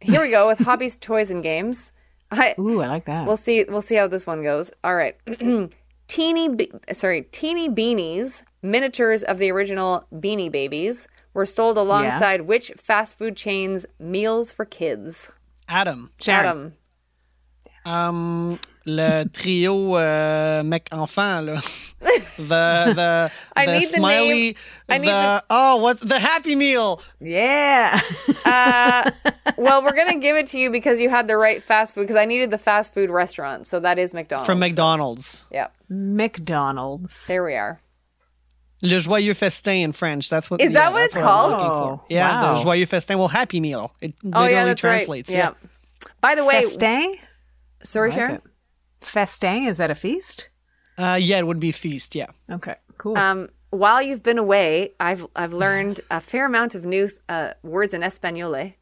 here 0.00 0.20
we 0.20 0.30
go 0.30 0.48
with 0.48 0.60
hobbies, 0.60 0.96
toys, 1.00 1.30
and 1.30 1.42
games. 1.42 1.92
I 2.30 2.54
Ooh, 2.58 2.80
I 2.80 2.88
like 2.88 3.04
that. 3.06 3.26
We'll 3.26 3.36
see. 3.36 3.64
We'll 3.68 3.80
see 3.80 3.94
how 3.96 4.08
this 4.08 4.26
one 4.26 4.42
goes. 4.42 4.70
All 4.82 4.94
right. 4.94 5.16
teeny, 6.08 6.48
be- 6.48 6.72
sorry, 6.92 7.22
teeny 7.32 7.68
beanies, 7.68 8.42
miniatures 8.62 9.22
of 9.22 9.38
the 9.38 9.50
original 9.50 10.06
Beanie 10.12 10.50
Babies, 10.50 11.06
were 11.34 11.46
sold 11.46 11.78
alongside 11.78 12.42
which 12.42 12.72
fast 12.76 13.18
food 13.18 13.36
chains' 13.36 13.86
meals 13.98 14.50
for 14.50 14.64
kids? 14.64 15.30
Adam, 15.68 16.10
Sharon. 16.20 16.46
Adam. 16.46 16.72
um, 17.84 18.60
le 18.86 19.24
trio 19.32 19.94
uh, 19.94 20.62
mec 20.64 20.88
enfant, 20.92 21.42
là. 21.46 21.60
the 22.36 22.92
the 22.94 23.30
I 23.56 23.66
the 23.66 23.72
need 23.72 23.82
the 23.82 23.86
smiley, 23.86 24.28
name. 24.28 24.54
I 24.88 24.98
need 24.98 25.08
the, 25.08 25.44
oh, 25.50 25.76
what's 25.82 26.02
the 26.02 26.18
Happy 26.18 26.54
Meal? 26.56 27.00
Yeah. 27.20 28.00
Uh, 28.46 29.10
well, 29.58 29.82
we're 29.82 29.92
gonna 29.96 30.18
give 30.20 30.36
it 30.36 30.46
to 30.46 30.58
you 30.58 30.70
because 30.70 31.00
you 31.00 31.10
had 31.10 31.26
the 31.26 31.36
right 31.36 31.60
fast 31.62 31.94
food. 31.94 32.02
Because 32.02 32.14
I 32.16 32.24
needed 32.26 32.50
the 32.50 32.58
fast 32.58 32.94
food 32.94 33.10
restaurant, 33.10 33.66
so 33.66 33.80
that 33.80 33.98
is 33.98 34.14
McDonald's. 34.14 34.46
From 34.46 34.60
McDonald's. 34.60 35.42
Yeah, 35.50 35.66
McDonald's. 35.88 37.26
there 37.26 37.44
we 37.44 37.54
are. 37.54 37.80
Le 38.82 39.00
Joyeux 39.00 39.34
Festin 39.34 39.82
in 39.82 39.92
French. 39.92 40.30
That's 40.30 40.48
what. 40.50 40.60
Is 40.60 40.72
yeah, 40.72 40.80
that 40.80 40.92
what 40.92 41.00
that's 41.00 41.16
it's 41.16 41.24
I 41.24 41.26
was 41.26 41.26
called? 41.26 41.50
looking 41.52 41.66
Oh, 41.66 41.96
for. 41.98 42.04
Yeah, 42.08 42.40
wow. 42.40 42.54
the 42.54 42.60
Joyeux 42.62 42.86
Festin. 42.86 43.18
Well, 43.18 43.28
Happy 43.28 43.58
Meal. 43.60 43.92
It 44.00 44.14
Oh 44.24 44.40
literally 44.42 44.52
yeah, 44.52 44.74
translates. 44.74 45.34
right. 45.34 45.38
Yeah. 45.40 46.08
By 46.20 46.34
the 46.36 46.44
way, 46.44 46.62
Festin. 46.62 47.16
sorry, 47.82 48.10
I 48.12 48.14
like 48.14 48.18
Sharon. 48.18 48.34
it. 48.36 48.42
Festin 49.00 49.66
is 49.66 49.78
that 49.78 49.90
a 49.90 49.94
feast? 49.94 50.48
Yeah. 50.98 51.12
Uh, 51.12 51.16
yeah, 51.16 51.38
it 51.38 51.46
would 51.46 51.60
be 51.60 51.72
feast. 51.72 52.14
Yeah. 52.14 52.26
Okay, 52.50 52.76
cool. 52.98 53.18
Um, 53.18 53.48
while 53.70 54.00
you've 54.00 54.22
been 54.22 54.38
away, 54.38 54.92
I've 54.98 55.26
I've 55.36 55.52
learned 55.52 56.00
a 56.10 56.20
fair 56.20 56.46
amount 56.46 56.74
of 56.74 56.84
new 56.84 57.08
uh, 57.28 57.50
words 57.62 57.92
in 57.92 58.02
Espanol. 58.02 58.72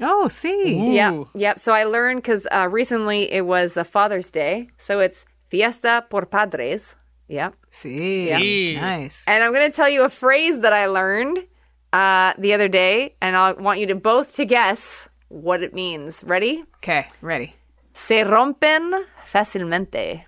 oh, 0.00 0.28
see. 0.28 0.94
Yeah, 0.94 1.12
Ooh. 1.12 1.28
yep. 1.34 1.58
So 1.58 1.72
I 1.72 1.84
learned 1.84 2.22
because 2.22 2.46
uh, 2.50 2.68
recently 2.70 3.30
it 3.30 3.46
was 3.46 3.76
a 3.76 3.84
Father's 3.84 4.30
Day, 4.30 4.70
so 4.76 5.00
it's 5.00 5.24
Fiesta 5.48 6.04
por 6.10 6.26
Padres. 6.26 6.96
Yep. 7.28 7.54
See. 7.70 8.26
See. 8.26 8.74
Nice. 8.76 9.24
And 9.26 9.44
I'm 9.44 9.52
gonna 9.52 9.70
tell 9.70 9.88
you 9.88 10.02
a 10.04 10.08
phrase 10.10 10.60
that 10.60 10.72
I 10.72 10.86
learned 10.86 11.38
uh, 11.92 12.34
the 12.38 12.52
other 12.52 12.68
day, 12.68 13.14
and 13.22 13.36
I 13.36 13.52
want 13.52 13.78
you 13.78 13.86
to 13.86 13.94
both 13.94 14.34
to 14.36 14.44
guess 14.44 15.08
what 15.28 15.62
it 15.62 15.72
means. 15.72 16.24
Ready? 16.26 16.64
Okay, 16.78 17.06
ready. 17.20 17.54
Se 17.94 18.24
rompen 18.24 19.06
fácilmente. 19.22 20.26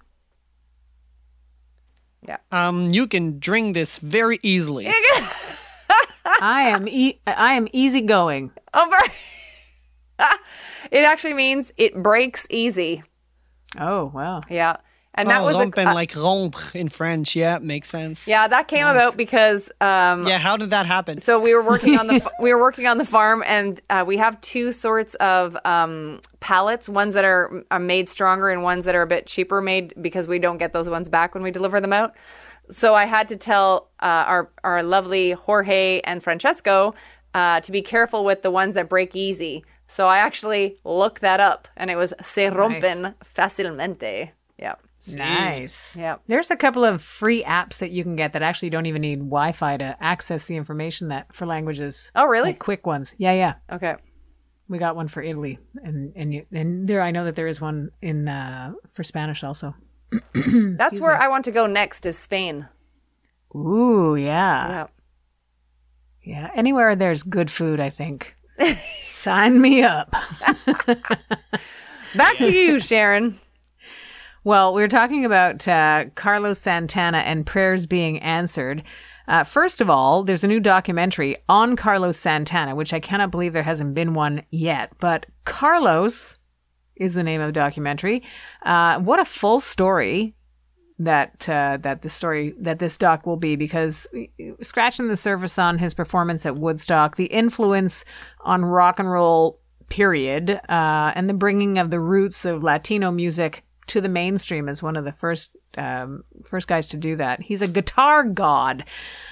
Yeah. 2.27 2.39
Um, 2.51 2.87
you 2.91 3.07
can 3.07 3.39
drink 3.39 3.75
this 3.75 3.99
very 3.99 4.39
easily. 4.43 4.87
I 6.41 6.63
am 6.71 6.89
e- 6.89 7.21
I 7.27 7.55
am 7.55 7.69
easygoing. 7.73 8.53
Over. 8.73 8.97
it 10.91 11.05
actually 11.05 11.35
means 11.35 11.73
it 11.77 11.95
breaks 12.03 12.47
easy. 12.51 13.03
Oh, 13.79 14.11
wow. 14.15 14.41
Yeah. 14.49 14.77
And 15.17 15.31
that 15.31 15.41
oh, 15.41 15.47
was 15.47 15.57
a, 15.57 15.65
rompen, 15.65 15.87
uh, 15.87 15.95
like 15.95 16.13
rompre 16.13 16.75
in 16.75 16.89
French. 16.89 17.35
Yeah, 17.35 17.59
makes 17.61 17.89
sense. 17.89 18.29
yeah, 18.29 18.47
that 18.49 18.69
came 18.69 18.87
about 18.87 19.17
because 19.17 19.71
um, 19.81 20.27
Yeah. 20.27 20.39
How 20.39 20.57
did 20.57 20.71
that 20.71 20.87
happen? 20.87 21.19
so 21.19 21.41
we 21.41 21.55
were 21.55 21.63
working 21.63 21.99
on 21.99 22.07
the 22.07 22.31
we 22.41 22.53
were 22.53 22.61
working 22.61 22.87
on 22.87 22.99
the 22.99 23.05
farm 23.05 23.43
and 23.47 23.81
uh, 23.91 24.05
we 24.07 24.17
have 24.17 24.41
two 24.41 24.73
sorts 24.73 25.15
of 25.17 25.57
um, 25.65 26.21
pallets 26.41 26.89
ones 26.89 27.15
that 27.15 27.25
are, 27.25 27.65
are 27.71 27.79
made 27.79 28.09
stronger 28.09 28.51
and 28.51 28.63
ones 28.63 28.85
that 28.85 28.95
are 28.95 29.03
a 29.03 29.07
bit 29.07 29.27
cheaper 29.27 29.61
made 29.61 29.93
because 30.01 30.29
we 30.29 30.39
don't 30.39 30.59
get 30.59 30.73
those 30.73 30.89
ones 30.89 31.09
back 31.09 31.35
when 31.35 31.43
we 31.43 31.51
deliver 31.51 31.81
them 31.81 31.93
out 31.93 32.15
so 32.71 32.95
i 32.95 33.05
had 33.05 33.29
to 33.29 33.37
tell 33.37 33.89
uh, 34.01 34.25
our 34.27 34.51
our 34.63 34.83
lovely 34.83 35.33
jorge 35.33 36.01
and 36.05 36.23
francesco 36.23 36.95
uh, 37.35 37.61
to 37.61 37.73
be 37.73 37.83
careful 37.83 38.25
with 38.25 38.43
the 38.43 38.51
ones 38.51 38.75
that 38.75 38.89
break 38.89 39.17
easy 39.17 39.65
so 39.87 40.07
i 40.07 40.19
actually 40.19 40.77
looked 40.85 41.21
that 41.21 41.41
up 41.41 41.69
and 41.77 41.91
it 41.91 41.97
was 41.97 42.15
se 42.23 42.49
rompen 42.51 43.15
fácilmente 43.25 44.31
yeah 44.59 44.75
Nice. 45.15 45.97
yeah 45.97 46.17
There's 46.27 46.51
a 46.51 46.57
couple 46.57 46.85
of 46.85 47.03
free 47.03 47.43
apps 47.45 47.79
that 47.79 47.91
you 47.91 48.03
can 48.03 48.17
get 48.17 48.33
that 48.33 48.43
actually 48.43 48.71
don't 48.71 48.87
even 48.87 49.03
need 49.03 49.19
Wi-Fi 49.19 49.77
to 49.79 49.97
access 50.01 50.45
the 50.45 50.57
information 50.57 51.09
that 51.09 51.35
for 51.35 51.47
languages. 51.47 52.11
oh 52.15 52.27
really 52.27 52.51
Like 52.51 52.59
quick 52.59 52.87
ones. 52.87 53.15
Yeah, 53.19 53.33
yeah. 53.33 53.55
okay 53.71 53.97
We 54.69 54.79
got 54.79 54.97
one 54.97 55.09
for 55.09 55.23
Italy, 55.23 55.59
and 55.83 56.13
and 56.17 56.33
you, 56.35 56.47
and 56.53 56.89
there 56.89 57.03
I 57.03 57.11
know 57.11 57.25
that 57.25 57.37
there 57.37 57.49
is 57.49 57.61
one 57.61 57.91
in 58.03 58.29
uh, 58.29 58.73
for 58.93 59.05
Spanish 59.05 59.43
also. 59.45 59.75
that's 60.79 61.01
where 61.01 61.21
i 61.21 61.27
want 61.27 61.45
to 61.45 61.51
go 61.51 61.67
next 61.67 62.07
is 62.07 62.17
spain 62.17 62.69
Ooh, 63.57 64.15
yeah, 64.15 64.69
yeah 64.69 64.87
yeah. 66.27 66.51
Anywhere 66.57 66.97
there's 66.97 67.23
good 67.23 67.51
food, 67.51 67.79
I 67.79 67.89
think. 67.91 68.35
Sign 69.03 69.61
me 69.61 69.83
up. 69.85 70.11
back 72.17 72.37
to 72.39 72.51
you 72.53 72.81
sharon 72.81 73.39
Well, 74.47 74.75
we 74.75 74.81
were 74.81 74.87
talking 74.87 75.25
about 75.25 75.67
uh, 75.67 76.05
Carlos 76.15 76.61
Santana 76.61 77.19
and 77.19 77.45
prayers 77.45 77.85
being 77.85 78.21
answered. 78.21 78.85
Uh, 79.27 79.43
first 79.43 79.81
of 79.81 79.91
all, 79.91 80.23
there's 80.23 80.45
a 80.45 80.47
new 80.47 80.61
documentary 80.61 81.35
on 81.49 81.75
Carlos 81.75 82.17
Santana, 82.17 82.77
which 82.77 82.93
I 82.93 83.01
cannot 83.01 83.33
believe 83.33 83.53
there 83.53 83.65
hasn't 83.65 83.97
been 83.97 84.15
one 84.15 84.45
yet. 84.53 84.93
But 85.01 85.27
Carlos 85.47 86.39
is 86.95 87.15
the 87.15 87.25
name 87.25 87.41
of 87.41 87.49
the 87.49 87.53
documentary. 87.55 88.23
Uh, 88.65 89.01
what 89.01 89.19
a 89.19 89.25
full 89.25 89.59
story 89.59 90.37
that 91.01 91.49
uh, 91.49 91.79
that 91.81 92.03
the 92.03 92.09
story 92.09 92.55
that 92.61 92.79
this 92.79 92.97
doc 92.97 93.27
will 93.27 93.37
be 93.37 93.57
because 93.57 94.07
scratching 94.63 95.09
the 95.09 95.17
surface 95.17 95.59
on 95.59 95.77
his 95.77 95.93
performance 95.93 96.47
at 96.47 96.57
Woodstock, 96.57 97.17
the 97.17 97.27
influence 97.27 98.05
on 98.43 98.65
rock 98.65 99.01
and 99.01 99.11
roll 99.11 99.59
period, 99.89 100.51
uh, 100.69 101.11
and 101.17 101.29
the 101.29 101.35
bringing 101.35 101.79
of 101.79 101.91
the 101.91 101.99
roots 101.99 102.45
of 102.45 102.63
Latino 102.63 103.11
music 103.11 103.65
to 103.89 104.01
the 104.01 104.09
mainstream 104.09 104.69
as 104.69 104.83
one 104.83 104.97
of 104.97 105.05
the 105.05 105.13
first 105.13 105.51
um, 105.77 106.25
first 106.45 106.69
guys 106.69 106.89
to 106.89 106.97
do 106.97 107.17
that. 107.17 107.43
He's 107.43 107.63
a 107.63 107.69
guitar 107.69 108.25
god, 108.25 108.85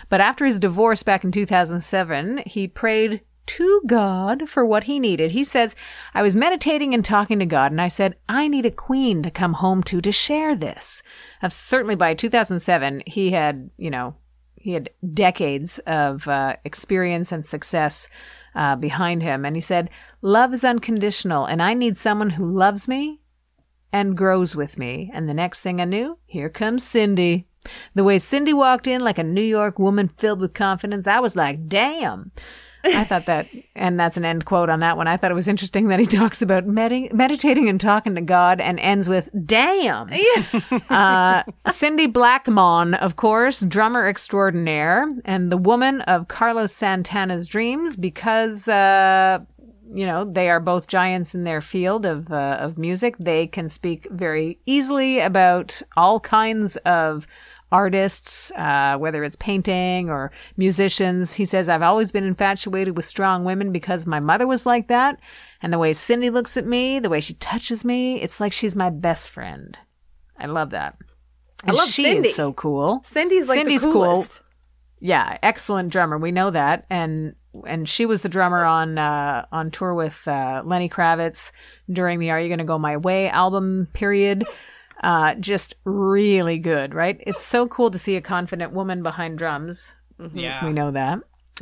but 0.09 0.21
after 0.21 0.45
his 0.45 0.59
divorce 0.59 1.03
back 1.03 1.25
in 1.25 1.33
2007, 1.33 2.43
he 2.47 2.69
prayed 2.69 3.23
to 3.47 3.83
God 3.87 4.49
for 4.49 4.65
what 4.65 4.85
he 4.85 4.99
needed. 4.99 5.31
He 5.31 5.45
says, 5.45 5.77
I 6.15 6.23
was 6.23 6.37
meditating 6.37 6.95
and 6.95 7.05
talking 7.05 7.39
to 7.39 7.47
God, 7.47 7.73
and 7.73 7.81
I 7.81 7.89
said, 7.89 8.17
I 8.29 8.49
need 8.49 8.67
a 8.67 8.71
queen 8.71 9.23
to 9.23 9.31
come 9.31 9.55
home 9.55 9.83
to 9.85 10.01
to 10.01 10.13
share 10.13 10.57
this. 10.57 11.03
Certainly 11.49 11.97
by 11.97 12.15
2007, 12.15 13.03
he 13.07 13.33
had, 13.33 13.71
you 13.77 13.91
know, 13.91 14.15
he 14.57 14.73
had 14.73 14.91
decades 15.13 15.79
of 15.81 16.27
uh, 16.27 16.57
experience 16.65 17.33
and 17.33 17.45
success 17.45 18.09
uh, 18.55 18.77
behind 18.77 19.23
him. 19.23 19.45
And 19.45 19.57
he 19.57 19.61
said, 19.61 19.91
Love 20.23 20.55
is 20.55 20.65
unconditional, 20.65 21.45
and 21.45 21.61
I 21.61 21.75
need 21.75 21.97
someone 21.97 22.31
who 22.31 22.51
loves 22.51 22.89
me 22.89 23.21
and 23.95 24.17
grows 24.17 24.57
with 24.57 24.77
me. 24.77 25.09
And 25.15 25.29
the 25.29 25.35
next 25.35 25.61
thing 25.61 25.81
I 25.81 25.85
knew, 25.85 26.19
here 26.27 26.49
comes 26.49 26.83
Cindy. 26.83 27.47
The 27.95 28.03
way 28.03 28.19
Cindy 28.19 28.53
walked 28.53 28.89
in 28.89 29.05
like 29.05 29.19
a 29.19 29.23
New 29.23 29.41
York 29.41 29.79
woman 29.79 30.09
filled 30.09 30.41
with 30.41 30.53
confidence, 30.53 31.07
I 31.07 31.21
was 31.21 31.37
like, 31.37 31.69
damn. 31.69 32.33
I 32.85 33.05
thought 33.05 33.27
that, 33.27 33.47
and 33.77 33.99
that's 33.99 34.17
an 34.17 34.25
end 34.25 34.47
quote 34.47 34.69
on 34.69 34.81
that 34.81 34.97
one. 34.97 35.07
I 35.07 35.17
thought 35.17 35.31
it 35.31 35.35
was 35.35 35.47
interesting 35.47 35.87
that 35.87 36.01
he 36.01 36.07
talks 36.19 36.43
about 36.43 36.67
medi- 36.67 37.09
meditating 37.13 37.69
and 37.69 37.81
talking 37.81 38.17
to 38.17 38.21
God 38.21 38.61
and 38.61 38.81
ends 38.81 39.09
with 39.09 39.31
"damn." 39.47 40.11
uh, 40.91 41.45
Cindy 41.71 42.09
Blackman, 42.09 42.95
of 42.95 43.15
course, 43.15 43.61
drummer 43.61 44.09
extraordinaire, 44.09 45.07
and 45.25 45.53
the 45.53 45.57
woman 45.57 46.01
of 46.03 46.27
Carlos 46.27 46.73
Santana's 46.73 47.47
dreams, 47.47 47.95
because. 47.97 48.67
Uh, 48.67 49.39
you 49.95 50.07
know 50.07 50.25
they 50.25 50.51
are 50.51 50.61
both 50.61 50.89
giants 50.89 51.35
in 51.35 51.45
their 51.45 51.61
field 51.61 52.05
of 52.05 52.33
uh, 52.33 52.59
of 52.61 52.77
music. 52.77 53.17
They 53.19 53.47
can 53.47 53.69
speak 53.69 54.07
very 54.11 54.59
easily 54.67 55.21
about 55.21 55.81
all 55.97 56.21
kinds 56.21 56.77
of 56.79 57.27
artists, 57.75 58.53
uh, 58.53 58.97
whether 58.99 59.25
it's 59.25 59.37
painting 59.37 60.09
or 60.09 60.31
musicians. 60.57 61.35
He 61.35 61.45
says, 61.45 61.69
I've 61.69 61.83
always 61.83 62.13
been 62.13 62.25
infatuated 62.25 62.97
with 62.97 63.05
strong 63.05 63.45
women 63.45 63.73
because 63.73 64.07
my 64.07 64.21
mother 64.21 64.47
was 64.47 64.65
like 64.65 64.87
that. 64.89 65.19
And 65.61 65.73
the 65.73 65.79
way 65.79 65.93
Cindy 65.93 66.31
looks 66.31 66.57
at 66.57 66.67
me, 66.67 67.01
the 67.01 67.09
way 67.09 67.21
she 67.21 67.35
touches 67.35 67.85
me, 67.85 68.23
it's 68.23 68.39
like 68.39 68.53
she's 68.53 68.77
my 68.77 68.91
best 68.91 69.29
friend. 69.31 69.77
I 70.39 70.47
love 70.47 70.71
that. 70.71 70.97
And 71.65 71.77
love 71.77 71.89
she 71.89 72.05
Cindy. 72.05 72.29
is 72.29 72.37
so 72.37 72.53
cool. 72.53 73.01
Cindy's 73.03 73.49
like 73.49 73.59
Cindy's 73.59 73.83
the 73.83 73.91
coolest. 73.91 74.41
Yeah, 75.01 75.39
excellent 75.43 75.91
drummer. 75.91 76.17
We 76.17 76.31
know 76.31 76.51
that. 76.51 76.87
And 76.91 77.35
and 77.67 77.89
she 77.89 78.07
was 78.07 78.23
the 78.23 78.29
drummer 78.29 78.65
on 78.65 78.99
uh, 78.99 79.47
on 79.53 79.71
tour 79.71 79.95
with 79.95 80.27
uh, 80.27 80.63
Lenny 80.65 80.89
Kravitz 80.89 81.53
during 81.91 82.19
the 82.19 82.31
"Are 82.31 82.41
You 82.41 82.49
Gonna 82.49 82.65
Go 82.65 82.79
My 82.79 82.97
Way" 82.97 83.29
album 83.29 83.89
period. 83.93 84.45
Uh, 85.03 85.35
just 85.35 85.75
really 85.85 86.59
good, 86.59 86.95
right? 86.95 87.19
It's 87.27 87.45
so 87.45 87.67
cool 87.69 87.91
to 87.91 87.99
see 87.99 88.17
a 88.17 88.21
confident 88.21 88.73
woman 88.73 89.03
behind 89.03 89.39
drums. 89.39 89.95
Yeah. 90.33 90.65
We 90.65 90.73
know 90.73 90.93
that. 90.93 91.19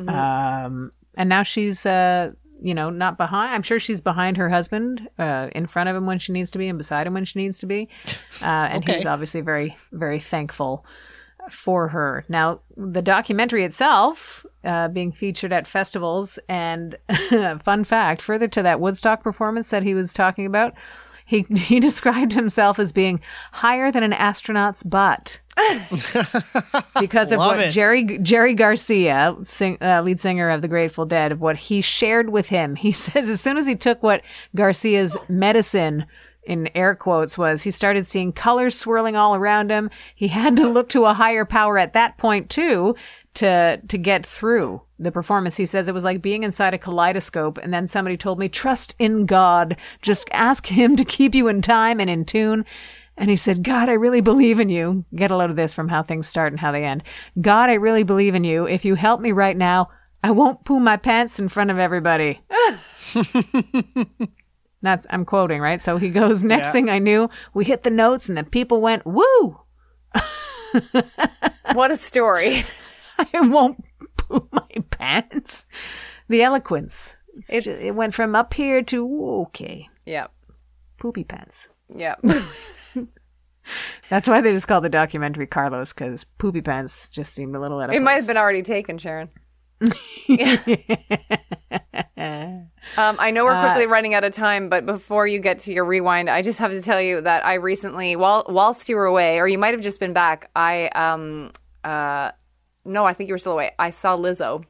Um, 0.06 0.92
and 1.14 1.28
now 1.28 1.42
she's, 1.42 1.84
uh, 1.84 2.32
you 2.60 2.74
know, 2.74 2.90
not 2.90 3.16
behind. 3.16 3.52
I'm 3.52 3.62
sure 3.62 3.80
she's 3.80 4.00
behind 4.00 4.36
her 4.36 4.48
husband, 4.48 5.08
uh, 5.18 5.48
in 5.54 5.66
front 5.66 5.88
of 5.88 5.96
him 5.96 6.06
when 6.06 6.18
she 6.18 6.32
needs 6.32 6.50
to 6.52 6.58
be, 6.58 6.68
and 6.68 6.78
beside 6.78 7.06
him 7.06 7.14
when 7.14 7.24
she 7.24 7.38
needs 7.40 7.58
to 7.58 7.66
be. 7.66 7.88
Uh, 8.42 8.44
and 8.44 8.84
Okay. 8.84 8.98
he's 8.98 9.06
obviously 9.06 9.40
very, 9.40 9.76
very 9.90 10.20
thankful 10.20 10.84
for 11.50 11.88
her. 11.88 12.24
Now, 12.28 12.60
the 12.76 13.02
documentary 13.02 13.64
itself, 13.64 14.46
uh, 14.64 14.88
being 14.88 15.12
featured 15.12 15.52
at 15.52 15.66
festivals, 15.66 16.38
and 16.48 16.96
fun 17.64 17.84
fact, 17.84 18.22
further 18.22 18.48
to 18.48 18.62
that 18.62 18.80
Woodstock 18.80 19.22
performance 19.22 19.70
that 19.70 19.82
he 19.82 19.94
was 19.94 20.12
talking 20.12 20.46
about, 20.46 20.74
he 21.24 21.42
he 21.54 21.80
described 21.80 22.32
himself 22.32 22.78
as 22.78 22.92
being 22.92 23.20
higher 23.52 23.90
than 23.90 24.02
an 24.02 24.12
astronaut's 24.12 24.82
butt. 24.82 25.40
because 26.98 27.30
of 27.30 27.38
Love 27.38 27.56
what 27.56 27.60
it. 27.60 27.70
Jerry 27.72 28.18
Jerry 28.18 28.54
Garcia, 28.54 29.36
sing, 29.44 29.76
uh, 29.82 30.00
lead 30.02 30.18
singer 30.18 30.48
of 30.48 30.62
the 30.62 30.68
Grateful 30.68 31.04
Dead, 31.04 31.32
of 31.32 31.40
what 31.40 31.56
he 31.56 31.80
shared 31.80 32.30
with 32.30 32.48
him. 32.48 32.74
He 32.76 32.92
says 32.92 33.28
as 33.28 33.40
soon 33.40 33.58
as 33.58 33.66
he 33.66 33.76
took 33.76 34.02
what 34.02 34.22
Garcia's 34.54 35.16
medicine 35.28 36.06
in 36.44 36.68
air 36.74 36.94
quotes 36.94 37.38
was, 37.38 37.62
he 37.62 37.70
started 37.70 38.06
seeing 38.06 38.32
colors 38.32 38.78
swirling 38.78 39.16
all 39.16 39.34
around 39.34 39.70
him. 39.70 39.90
He 40.14 40.28
had 40.38 40.56
to 40.56 40.68
look 40.68 40.88
to 40.90 41.04
a 41.04 41.14
higher 41.14 41.44
power 41.44 41.78
at 41.78 41.92
that 41.94 42.18
point 42.18 42.50
too 42.50 42.94
to 43.34 43.80
to 43.88 43.98
get 43.98 44.26
through 44.26 44.82
the 44.98 45.12
performance. 45.12 45.56
He 45.56 45.66
says 45.66 45.88
it 45.88 45.94
was 45.94 46.04
like 46.04 46.20
being 46.20 46.42
inside 46.42 46.74
a 46.74 46.78
kaleidoscope 46.78 47.58
and 47.58 47.72
then 47.72 47.86
somebody 47.86 48.16
told 48.16 48.38
me 48.38 48.48
trust 48.48 48.94
in 48.98 49.26
God. 49.26 49.76
Just 50.02 50.28
ask 50.32 50.66
him 50.66 50.96
to 50.96 51.04
keep 51.04 51.34
you 51.34 51.48
in 51.48 51.62
time 51.62 52.00
and 52.00 52.10
in 52.10 52.24
tune. 52.24 52.64
And 53.16 53.28
he 53.28 53.36
said, 53.36 53.62
God, 53.62 53.88
I 53.88 53.92
really 53.92 54.22
believe 54.22 54.58
in 54.58 54.68
you. 54.70 55.04
Get 55.14 55.30
a 55.30 55.36
load 55.36 55.50
of 55.50 55.56
this 55.56 55.74
from 55.74 55.88
how 55.88 56.02
things 56.02 56.26
start 56.26 56.52
and 56.52 56.60
how 56.60 56.72
they 56.72 56.84
end. 56.84 57.02
God, 57.40 57.68
I 57.68 57.74
really 57.74 58.04
believe 58.04 58.34
in 58.34 58.44
you. 58.44 58.66
If 58.66 58.84
you 58.84 58.94
help 58.94 59.20
me 59.20 59.32
right 59.32 59.56
now, 59.56 59.90
I 60.24 60.30
won't 60.30 60.64
poo 60.64 60.80
my 60.80 60.96
pants 60.96 61.38
in 61.38 61.48
front 61.48 61.70
of 61.70 61.78
everybody. 61.78 62.40
That's 64.82 65.06
I'm 65.10 65.24
quoting, 65.24 65.60
right? 65.60 65.80
So 65.80 65.96
he 65.96 66.08
goes, 66.10 66.42
next 66.44 66.66
Yeah. 66.66 66.72
thing 66.72 66.90
I 66.90 66.98
knew, 66.98 67.30
we 67.54 67.64
hit 67.64 67.82
the 67.84 67.90
notes 67.90 68.28
and 68.28 68.36
the 68.36 68.44
people 68.44 68.80
went, 68.80 69.02
woo! 69.06 69.60
What 71.74 71.90
a 71.90 71.96
story. 71.96 72.64
I 73.18 73.40
won't 73.40 73.84
poo 74.16 74.48
my 74.52 74.66
pants. 74.90 75.66
The 76.28 76.42
eloquence. 76.42 77.16
It's 77.34 77.50
It's- 77.50 77.64
ju- 77.80 77.86
it 77.86 77.94
went 77.94 78.14
from 78.14 78.34
up 78.34 78.52
here 78.54 78.82
to 78.82 79.42
okay, 79.48 79.88
Yep. 80.06 80.30
poopy 80.98 81.24
pants. 81.24 81.68
Yep. 81.94 82.20
That's 84.10 84.28
why 84.28 84.40
they 84.40 84.52
just 84.52 84.66
called 84.66 84.84
the 84.84 84.88
documentary 84.88 85.46
Carlos 85.46 85.92
because 85.92 86.24
poopy 86.38 86.60
pants 86.62 87.08
just 87.08 87.32
seemed 87.34 87.54
a 87.54 87.60
little 87.60 87.78
out 87.80 87.90
of 87.90 87.94
It 87.94 88.02
might 88.02 88.14
have 88.14 88.26
been 88.26 88.36
already 88.36 88.62
taken, 88.62 88.98
Sharon. 88.98 89.30
um, 92.16 92.68
I 92.96 93.30
know 93.30 93.44
we're 93.44 93.60
quickly 93.60 93.86
running 93.86 94.14
out 94.14 94.24
of 94.24 94.32
time, 94.32 94.68
but 94.68 94.86
before 94.86 95.26
you 95.26 95.38
get 95.40 95.60
to 95.60 95.72
your 95.72 95.84
rewind, 95.84 96.30
I 96.30 96.42
just 96.42 96.58
have 96.58 96.72
to 96.72 96.82
tell 96.82 97.00
you 97.00 97.20
that 97.22 97.44
I 97.44 97.54
recently, 97.54 98.16
while 98.16 98.44
whilst 98.48 98.88
you 98.88 98.96
were 98.96 99.06
away, 99.06 99.38
or 99.38 99.48
you 99.48 99.58
might 99.58 99.74
have 99.74 99.82
just 99.82 100.00
been 100.00 100.12
back, 100.12 100.50
I 100.54 100.86
um 100.88 101.52
uh 101.84 102.32
no, 102.84 103.04
I 103.04 103.12
think 103.12 103.28
you 103.28 103.34
were 103.34 103.38
still 103.38 103.52
away. 103.52 103.72
I 103.78 103.90
saw 103.90 104.16
Lizzo. 104.16 104.64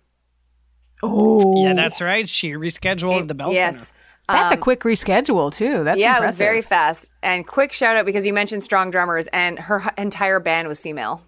Oh, 1.03 1.65
Yeah, 1.65 1.75
that's 1.75 2.01
right. 2.01 2.29
She 2.29 2.53
rescheduled 2.53 3.29
the 3.29 3.35
Bell 3.35 3.53
yes. 3.53 3.79
Center. 3.79 3.93
that's 4.29 4.53
a 4.53 4.57
quick 4.57 4.81
reschedule 4.81 5.53
too. 5.53 5.83
That's 5.85 5.99
yeah, 5.99 6.19
it 6.19 6.23
was 6.23 6.37
very 6.37 6.63
fast. 6.63 7.09
And 7.23 7.47
quick 7.47 7.73
shout 7.73 7.97
out 7.97 8.07
because 8.07 8.27
you 8.27 8.33
mentioned 8.33 8.63
strong 8.63 8.91
drummers, 8.91 9.27
and 9.33 9.59
her 9.59 9.81
h- 9.85 9.93
entire 9.99 10.41
band 10.41 10.69
was 10.69 10.81
female. 10.81 11.23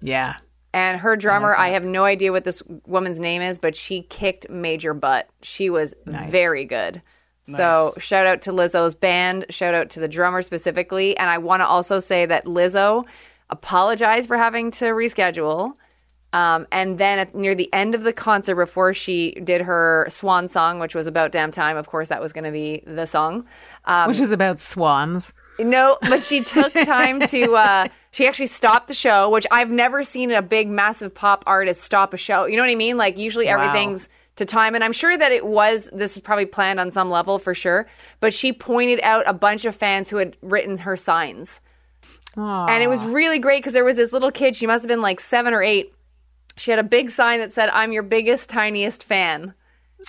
yeah. 0.00 0.36
And 0.76 1.00
her 1.00 1.16
drummer, 1.16 1.56
I 1.56 1.70
have 1.70 1.84
no 1.84 2.04
idea 2.04 2.32
what 2.32 2.44
this 2.44 2.62
woman's 2.84 3.18
name 3.18 3.40
is, 3.40 3.56
but 3.56 3.74
she 3.74 4.02
kicked 4.02 4.50
major 4.50 4.92
butt. 4.92 5.26
She 5.40 5.70
was 5.70 5.94
very 6.04 6.66
good. 6.66 7.00
So 7.44 7.94
shout 7.96 8.26
out 8.26 8.42
to 8.42 8.52
Lizzo's 8.52 8.94
band. 8.94 9.46
Shout 9.48 9.72
out 9.72 9.88
to 9.90 10.00
the 10.00 10.08
drummer 10.08 10.42
specifically. 10.42 11.16
And 11.16 11.30
I 11.30 11.38
want 11.38 11.62
to 11.62 11.66
also 11.66 11.98
say 11.98 12.26
that 12.26 12.44
Lizzo 12.44 13.06
apologized 13.48 14.28
for 14.28 14.36
having 14.36 14.70
to 14.72 14.86
reschedule. 14.86 15.76
Um, 16.34 16.66
and 16.70 16.98
then 16.98 17.20
at, 17.20 17.34
near 17.34 17.54
the 17.54 17.72
end 17.72 17.94
of 17.94 18.02
the 18.02 18.12
concert, 18.12 18.56
before 18.56 18.92
she 18.92 19.30
did 19.30 19.62
her 19.62 20.06
swan 20.10 20.46
song, 20.46 20.78
which 20.78 20.94
was 20.94 21.06
about 21.06 21.32
damn 21.32 21.52
time, 21.52 21.78
of 21.78 21.88
course, 21.88 22.10
that 22.10 22.20
was 22.20 22.34
going 22.34 22.44
to 22.44 22.50
be 22.50 22.82
the 22.86 23.06
song. 23.06 23.46
Um, 23.86 24.08
Which 24.08 24.20
is 24.20 24.30
about 24.30 24.58
swans. 24.58 25.32
no, 25.58 25.96
but 26.02 26.22
she 26.22 26.42
took 26.42 26.74
time 26.74 27.20
to. 27.28 27.54
Uh, 27.54 27.88
she 28.16 28.26
actually 28.26 28.46
stopped 28.46 28.88
the 28.88 28.94
show, 28.94 29.28
which 29.28 29.46
I've 29.50 29.68
never 29.70 30.02
seen 30.02 30.30
a 30.30 30.40
big, 30.40 30.70
massive 30.70 31.14
pop 31.14 31.44
artist 31.46 31.82
stop 31.82 32.14
a 32.14 32.16
show. 32.16 32.46
You 32.46 32.56
know 32.56 32.62
what 32.62 32.70
I 32.70 32.74
mean? 32.74 32.96
Like 32.96 33.18
usually 33.18 33.44
Wow. 33.44 33.60
everything's 33.60 34.08
to 34.36 34.46
time, 34.46 34.74
and 34.74 34.82
I'm 34.82 34.92
sure 34.92 35.14
that 35.18 35.32
it 35.32 35.44
was. 35.44 35.90
This 35.92 36.16
is 36.16 36.22
probably 36.22 36.46
planned 36.46 36.80
on 36.80 36.90
some 36.90 37.10
level 37.10 37.38
for 37.38 37.52
sure. 37.52 37.86
But 38.20 38.32
she 38.32 38.54
pointed 38.54 39.00
out 39.02 39.24
a 39.26 39.34
bunch 39.34 39.66
of 39.66 39.76
fans 39.76 40.08
who 40.08 40.16
had 40.16 40.34
written 40.40 40.78
her 40.78 40.96
signs, 40.96 41.60
and 42.36 42.82
it 42.82 42.88
was 42.88 43.04
really 43.04 43.38
great 43.38 43.58
because 43.62 43.74
there 43.74 43.84
was 43.84 43.96
this 43.96 44.14
little 44.14 44.30
kid. 44.30 44.56
She 44.56 44.66
must 44.66 44.82
have 44.82 44.88
been 44.88 45.02
like 45.02 45.20
seven 45.20 45.52
or 45.52 45.62
eight. 45.62 45.92
She 46.56 46.70
had 46.70 46.80
a 46.80 46.84
big 46.84 47.10
sign 47.10 47.40
that 47.40 47.52
said, 47.52 47.68
"I'm 47.68 47.92
your 47.92 48.02
biggest, 48.02 48.48
tiniest 48.48 49.04
fan." 49.04 49.52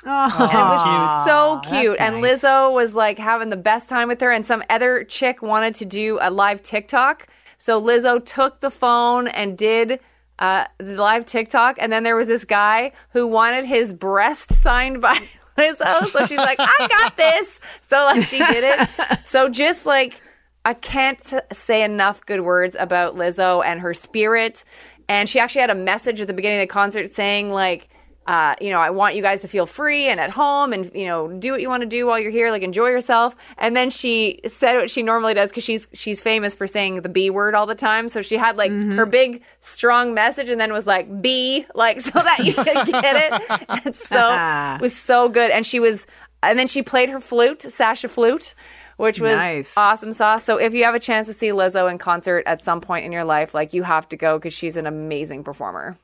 Oh, 0.06 0.30
And 0.40 0.52
it 0.52 0.56
was 0.56 1.26
so 1.26 1.60
cute. 1.70 1.98
that's 1.98 2.02
And 2.02 2.22
nice. 2.22 2.44
Lizzo 2.44 2.74
was 2.74 2.96
like 2.96 3.18
having 3.20 3.50
the 3.50 3.58
best 3.58 3.90
time 3.90 4.08
with 4.10 4.22
her. 4.22 4.32
And 4.32 4.46
some 4.46 4.62
other 4.70 5.04
chick 5.06 5.42
wanted 5.42 5.76
to 5.76 5.86
do 5.86 6.20
a 6.22 6.30
live 6.30 6.62
TikTok. 6.62 7.28
So 7.58 7.82
Lizzo 7.82 8.24
took 8.24 8.60
the 8.60 8.72
phone 8.72 9.28
and 9.28 9.58
did 9.58 10.00
uh, 10.40 10.66
the 10.78 11.02
live 11.02 11.26
TikTok. 11.26 11.78
And 11.80 11.92
then 11.92 12.04
there 12.04 12.16
was 12.16 12.28
this 12.28 12.46
guy 12.46 12.92
who 13.12 13.28
wanted 13.28 13.66
his 13.66 13.92
breast 13.94 14.54
signed 14.54 15.02
by 15.02 15.16
Lizzo. 15.58 16.06
So 16.06 16.26
she's 16.26 16.38
like, 16.38 16.60
I 16.60 16.88
got 16.90 17.18
this. 17.18 17.60
So 17.82 17.98
like 18.06 18.24
she 18.24 18.40
did 18.40 18.64
it. 18.64 19.20
So 19.26 19.50
just 19.50 19.86
like, 19.86 20.22
I 20.64 20.74
can't 20.74 21.34
say 21.52 21.84
enough 21.84 22.26
good 22.26 22.42
words 22.42 22.76
about 22.78 23.16
Lizzo 23.16 23.64
and 23.66 23.80
her 23.80 23.94
spirit. 23.94 24.64
And 25.10 25.30
she 25.30 25.40
actually 25.40 25.62
had 25.62 25.70
a 25.70 25.76
message 25.76 26.20
at 26.20 26.28
the 26.28 26.34
beginning 26.34 26.60
of 26.60 26.64
the 26.64 26.74
concert 26.74 27.12
saying, 27.12 27.52
like, 27.52 27.90
uh, 28.28 28.56
you 28.60 28.70
know, 28.70 28.80
I 28.82 28.90
want 28.90 29.16
you 29.16 29.22
guys 29.22 29.42
to 29.44 29.48
feel 29.48 29.66
free 29.66 30.08
and 30.08 30.20
at 30.20 30.32
home 30.32 30.74
and, 30.74 30.92
you 30.94 31.06
know, 31.06 31.30
do 31.30 31.52
what 31.52 31.62
you 31.62 31.70
want 31.70 31.82
to 31.82 31.88
do 31.88 32.06
while 32.06 32.20
you're 32.20 32.30
here, 32.32 32.52
like 32.52 32.62
enjoy 32.62 32.88
yourself. 32.88 33.36
And 33.58 33.76
then 33.76 33.90
she 33.90 34.42
said 34.46 34.76
what 34.76 34.92
she 34.92 35.02
normally 35.02 35.34
does 35.34 35.50
because 35.50 35.64
she's, 35.64 35.88
she's 35.94 36.22
famous 36.22 36.54
for 36.54 36.68
saying 36.68 37.02
the 37.02 37.10
B 37.10 37.30
word 37.30 37.56
all 37.56 37.66
the 37.66 37.74
time. 37.76 38.10
So 38.10 38.22
she 38.22 38.36
had 38.36 38.58
like 38.58 38.72
her 38.72 39.06
big, 39.06 39.44
strong 39.62 40.14
message 40.14 40.50
and 40.50 40.60
then 40.60 40.74
was 40.74 40.86
like, 40.86 41.22
B, 41.22 41.66
like, 41.74 42.02
so 42.08 42.12
that 42.12 42.40
you 42.40 42.54
could 42.54 42.66
get 42.66 43.16
it. 43.50 43.66
And 43.86 43.96
so 43.96 44.30
it 44.76 44.82
was 44.82 44.94
so 44.94 45.30
good. 45.30 45.50
And 45.50 45.66
she 45.66 45.80
was, 45.80 46.06
and 46.44 46.60
then 46.60 46.68
she 46.68 46.84
played 46.84 47.08
her 47.10 47.22
flute, 47.22 47.62
Sasha 47.62 48.10
flute. 48.10 48.56
Which 48.98 49.22
was 49.22 49.36
Nice. 49.36 49.78
awesome 49.78 50.12
sauce. 50.12 50.44
So 50.44 50.58
if 50.58 50.74
you 50.74 50.84
have 50.86 50.96
a 50.96 51.00
chance 51.00 51.28
to 51.28 51.34
see 51.34 51.50
Lizzo 51.50 51.90
in 51.90 52.00
concert 52.00 52.42
at 52.48 52.64
some 52.64 52.82
point 52.82 53.06
in 53.06 53.12
your 53.12 53.26
life, 53.26 53.54
like 53.54 53.72
you 53.76 53.84
have 53.84 54.10
to 54.10 54.18
go 54.18 54.40
because 54.40 54.54
she's 54.54 54.76
an 54.76 54.88
amazing 54.88 55.44
performer. 55.44 56.00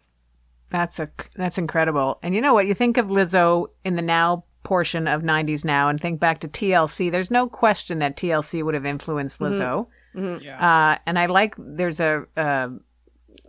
That's 0.73 0.99
a 0.99 1.07
that's 1.35 1.59
incredible. 1.59 2.17
And 2.23 2.33
you 2.33 2.41
know 2.41 2.55
what? 2.55 2.65
You 2.65 2.73
think 2.73 2.97
of 2.97 3.05
Lizzo 3.05 3.67
in 3.85 3.95
the 3.95 4.01
now 4.01 4.43
portion 4.63 5.07
of 5.07 5.21
90s 5.21 5.63
now 5.63 5.87
and 5.87 6.01
think 6.01 6.19
back 6.19 6.39
to 6.39 6.47
TLC. 6.47 7.11
There's 7.11 7.29
no 7.29 7.47
question 7.47 7.99
that 7.99 8.17
TLC 8.17 8.63
would 8.63 8.73
have 8.73 8.85
influenced 8.85 9.39
Lizzo. 9.39 9.85
Uh, 10.93 10.97
and 11.05 11.19
I 11.19 11.27
like 11.27 11.53
there's 11.59 11.99
a, 11.99 12.23
a 12.35 12.71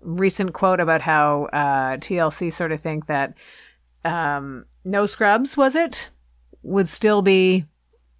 recent 0.02 0.52
quote 0.52 0.80
about 0.80 1.00
how 1.00 1.44
uh, 1.46 1.96
TLC 1.96 2.52
sort 2.52 2.72
of 2.72 2.80
think 2.82 3.06
that 3.06 3.32
um, 4.04 4.66
No 4.84 5.06
Scrubs 5.06 5.56
was 5.56 5.74
it? 5.74 6.10
Would 6.62 6.90
still 6.90 7.22
be 7.22 7.64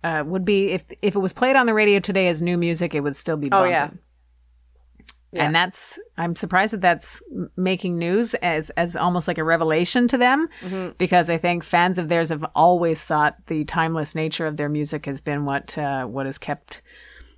uh, 0.03 0.23
would 0.25 0.47
be 0.47 0.71
if 0.71 0.85
if 1.03 1.15
it 1.15 1.19
was 1.19 1.35
played 1.35 1.57
on 1.57 1.67
the 1.67 1.75
radio 1.75 2.01
today 2.01 2.29
as 2.29 2.41
new 2.41 2.57
music, 2.57 2.95
it 2.95 3.03
would 3.03 3.17
still 3.17 3.37
be. 3.37 3.51
Oh, 3.53 3.65
yeah. 3.65 3.91
Yeah. 5.35 5.45
And 5.45 5.55
that's 5.55 5.99
I'm 6.17 6.37
surprised 6.37 6.73
that 6.75 6.81
that's 6.81 7.23
making 7.57 7.99
news 7.99 8.35
as 8.35 8.71
as 8.71 8.95
almost 8.97 9.27
like 9.29 9.39
a 9.39 9.45
revelation 9.45 10.07
to 10.09 10.17
them 10.19 10.49
Mm-hmm. 10.63 10.91
because 10.97 11.29
I 11.29 11.39
think 11.39 11.65
fans 11.65 11.99
of 11.99 12.09
theirs 12.09 12.29
have 12.29 12.45
always 12.55 13.03
thought 13.05 13.37
the 13.49 13.65
timeless 13.65 14.15
nature 14.15 14.47
of 14.47 14.57
their 14.57 14.69
music 14.69 15.07
has 15.07 15.21
been 15.21 15.45
what 15.45 15.77
uh, 15.77 16.05
what 16.05 16.27
has 16.27 16.39
kept 16.39 16.83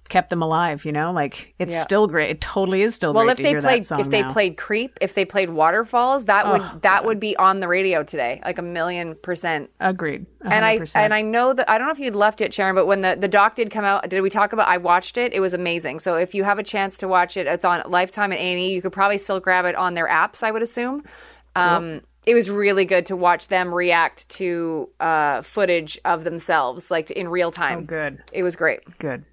kept 0.09 0.31
them 0.31 0.42
alive. 0.42 0.85
You 0.85 0.92
know, 0.92 1.12
like 1.12 1.55
it's 1.59 1.73
Yeah. 1.73 1.83
still 1.83 2.07
great. 2.07 2.31
It 2.31 2.40
totally 2.40 2.83
is 2.83 2.95
still 2.95 3.12
Well, 3.12 3.25
great 3.25 3.38
if 3.38 3.42
they 3.42 3.55
played 3.61 3.87
if 4.01 4.11
they 4.11 4.23
now. 4.23 4.29
played 4.31 4.57
Creep, 4.57 4.99
if 5.01 5.14
they 5.14 5.25
played 5.25 5.51
Waterfalls, 5.51 6.27
that 6.27 6.49
would 6.49 6.61
Oh, 6.62 6.79
that 6.83 7.05
would 7.05 7.19
be 7.21 7.37
on 7.37 7.61
the 7.61 7.69
radio 7.69 8.03
today, 8.03 8.40
like 8.45 8.59
a 8.59 8.62
million 8.62 9.14
percent. 9.16 9.71
agreed. 9.81 10.27
And 10.45 10.64
I 10.64 10.77
100%. 10.79 10.97
and 11.05 11.12
I 11.14 11.23
know 11.23 11.53
that 11.53 11.69
I 11.69 11.79
don't 11.79 11.87
know 11.88 11.92
if 11.92 11.99
you'd 11.99 12.14
left 12.14 12.40
it, 12.40 12.55
Sharon, 12.55 12.75
but 12.75 12.87
when 12.87 13.01
the 13.01 13.16
the 13.19 13.29
doc 13.29 13.55
did 13.57 13.71
come 13.71 13.85
out, 13.85 14.09
did 14.09 14.21
we 14.21 14.31
talk 14.31 14.53
about? 14.53 14.69
I 14.69 14.77
watched 14.79 15.16
it. 15.19 15.33
It 15.33 15.40
was 15.40 15.55
amazing. 15.55 15.99
So 16.01 16.16
if 16.16 16.35
you 16.35 16.45
have 16.45 16.59
a 16.59 16.62
chance 16.62 16.97
to 16.99 17.09
watch 17.09 17.37
it, 17.37 17.47
it's 17.47 17.64
on 17.64 17.83
Lifetime 17.87 18.33
and 18.33 18.40
A 18.40 18.45
and 18.53 18.61
E. 18.61 18.73
You 18.75 18.83
could 18.83 18.92
probably 18.92 19.19
still 19.19 19.40
grab 19.40 19.64
it 19.64 19.75
on 19.75 19.95
their 19.95 20.09
apps. 20.09 20.42
I 20.42 20.51
would 20.51 20.62
assume. 20.62 21.03
Um, 21.55 22.01
It 22.27 22.35
was 22.35 22.51
really 22.51 22.85
good 22.85 23.07
to 23.07 23.14
watch 23.16 23.47
them 23.47 23.73
react 23.73 24.29
to 24.31 24.88
uh, 24.99 25.42
footage 25.42 25.97
of 26.05 26.25
themselves, 26.25 26.90
like 26.90 27.12
in 27.12 27.29
real 27.29 27.53
time. 27.53 27.79
Oh, 27.79 27.83
good. 27.83 28.19
It 28.33 28.42
was 28.42 28.57
great. 28.57 28.81
Good. 28.99 29.25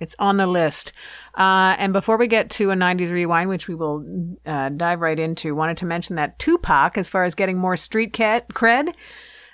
It's 0.00 0.16
on 0.18 0.38
the 0.38 0.46
list. 0.46 0.92
Uh, 1.38 1.76
and 1.78 1.92
before 1.92 2.16
we 2.16 2.26
get 2.26 2.50
to 2.50 2.70
a 2.70 2.74
90s 2.74 3.10
rewind, 3.10 3.48
which 3.50 3.68
we 3.68 3.74
will 3.74 4.04
uh, 4.46 4.70
dive 4.70 5.00
right 5.00 5.18
into, 5.18 5.54
wanted 5.54 5.76
to 5.76 5.86
mention 5.86 6.16
that 6.16 6.38
Tupac, 6.38 6.96
as 6.98 7.08
far 7.08 7.24
as 7.24 7.34
getting 7.34 7.58
more 7.58 7.76
street 7.76 8.12
cat 8.12 8.48
cred, 8.48 8.94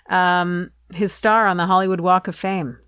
um, 0.08 0.70
his 0.94 1.12
star 1.12 1.46
on 1.46 1.56
the 1.56 1.66
Hollywood 1.66 2.00
Walk 2.00 2.28
of 2.28 2.36
Fame. 2.36 2.78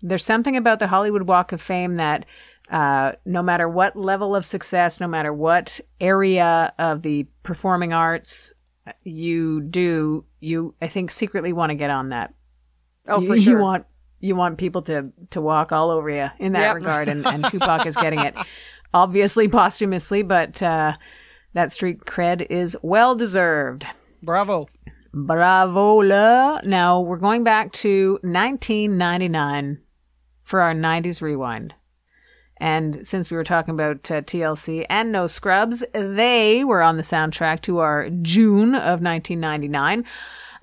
There's 0.00 0.24
something 0.24 0.56
about 0.56 0.78
the 0.78 0.86
Hollywood 0.86 1.22
Walk 1.22 1.52
of 1.52 1.60
Fame 1.60 1.96
that 1.96 2.24
uh, 2.70 3.12
no 3.24 3.42
matter 3.42 3.68
what 3.68 3.96
level 3.96 4.34
of 4.34 4.44
success, 4.44 5.00
no 5.00 5.08
matter 5.08 5.32
what 5.32 5.80
area 6.00 6.72
of 6.78 7.02
the 7.02 7.26
performing 7.42 7.92
arts 7.92 8.52
you 9.04 9.60
do, 9.60 10.24
you, 10.40 10.74
I 10.80 10.88
think, 10.88 11.10
secretly 11.10 11.52
want 11.52 11.70
to 11.70 11.74
get 11.74 11.90
on 11.90 12.10
that 12.10 12.32
Oh, 13.06 13.20
you, 13.20 13.26
for 13.26 13.36
you 13.36 13.42
sure. 13.42 13.60
want 13.60 13.86
you 14.20 14.34
want 14.36 14.58
people 14.58 14.82
to 14.82 15.12
to 15.30 15.40
walk 15.40 15.72
all 15.72 15.90
over 15.90 16.10
you 16.10 16.28
in 16.38 16.52
that 16.52 16.60
Yep. 16.60 16.74
regard, 16.76 17.08
and, 17.08 17.26
and 17.26 17.44
Tupac 17.50 17.86
is 17.86 17.96
getting 17.96 18.20
it, 18.20 18.34
obviously 18.92 19.48
posthumously, 19.48 20.22
but 20.22 20.62
uh, 20.62 20.94
that 21.54 21.72
street 21.72 22.00
cred 22.00 22.46
is 22.50 22.76
well 22.82 23.14
deserved. 23.14 23.86
Bravo. 24.22 24.68
Bravo, 25.14 25.94
la. 26.02 26.60
Now 26.64 27.00
we're 27.00 27.16
going 27.18 27.42
back 27.44 27.72
to 27.72 28.18
1999 28.22 29.78
for 30.44 30.60
our 30.60 30.74
90s 30.74 31.20
rewind. 31.22 31.74
And 32.60 33.06
since 33.06 33.30
we 33.30 33.36
were 33.36 33.44
talking 33.44 33.72
about 33.74 34.10
uh, 34.10 34.20
TLC 34.22 34.84
and 34.90 35.12
No 35.12 35.26
Scrubs, 35.28 35.84
they 35.92 36.64
were 36.64 36.82
on 36.82 36.96
the 36.96 37.02
soundtrack 37.04 37.62
to 37.62 37.78
our 37.78 38.10
June 38.22 38.74
of 38.74 39.00
1999. 39.00 40.04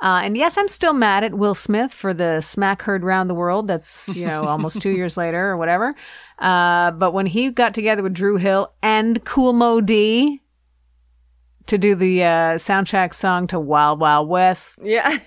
Uh, 0.01 0.21
and 0.23 0.35
yes, 0.37 0.57
I'm 0.57 0.67
still 0.67 0.93
mad 0.93 1.23
at 1.23 1.33
Will 1.33 1.55
Smith 1.55 1.93
for 1.93 2.13
the 2.13 2.41
smack 2.41 2.81
heard 2.81 3.03
round 3.03 3.29
the 3.29 3.33
world. 3.35 3.67
That's, 3.67 4.09
you 4.09 4.25
know, 4.25 4.43
almost 4.47 4.81
two 4.81 4.89
years 4.91 5.17
later 5.17 5.49
or 5.49 5.57
whatever. 5.57 5.95
Uh, 6.39 6.91
but 6.91 7.11
when 7.13 7.25
he 7.25 7.49
got 7.49 7.73
together 7.73 8.03
with 8.03 8.13
Dru 8.13 8.37
Hill 8.37 8.73
and 8.81 9.23
Kool 9.23 9.53
Moe 9.53 9.79
Dee 9.81 10.41
to 11.67 11.77
do 11.77 11.95
the 11.95 12.23
uh, 12.23 12.27
soundtrack 12.55 13.13
song 13.13 13.47
to 13.47 13.59
Wild 13.59 13.99
Wild 13.99 14.27
West, 14.29 14.77
Yeah. 14.83 15.17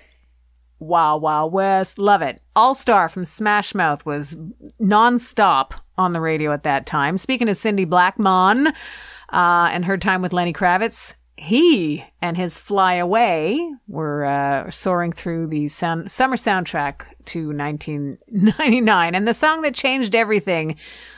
Wild 0.79 1.21
Wild 1.21 1.51
West. 1.51 1.97
Love 1.99 2.21
it. 2.21 2.41
All 2.55 2.73
Star 2.73 3.09
from 3.09 3.25
Smash 3.25 3.75
Mouth 3.75 4.05
was 4.05 4.37
nonstop 4.81 5.71
on 5.97 6.13
the 6.13 6.21
radio 6.21 6.53
at 6.53 6.63
that 6.63 6.85
time. 6.85 7.17
Speaking 7.17 7.49
of 7.49 7.57
Cindy 7.57 7.83
Blackman 7.85 8.67
uh, 8.67 8.71
and 9.71 9.83
her 9.83 9.97
time 9.97 10.21
with 10.21 10.31
Lenny 10.31 10.53
Kravitz, 10.53 11.15
he 11.39 12.05
and 12.21 12.35
his 12.37 12.59
Fly 12.59 12.95
Away 12.95 13.59
were 13.87 14.25
uh, 14.25 14.69
soaring 14.71 15.11
through 15.11 15.47
the 15.47 15.67
sound- 15.67 16.11
summer 16.11 16.35
soundtrack 16.35 17.01
to 17.25 17.47
1999. 17.53 19.15
And 19.15 19.27
the 19.27 19.33
song 19.33 19.61
that 19.61 19.73
changed 19.75 20.15
everything 20.15 20.75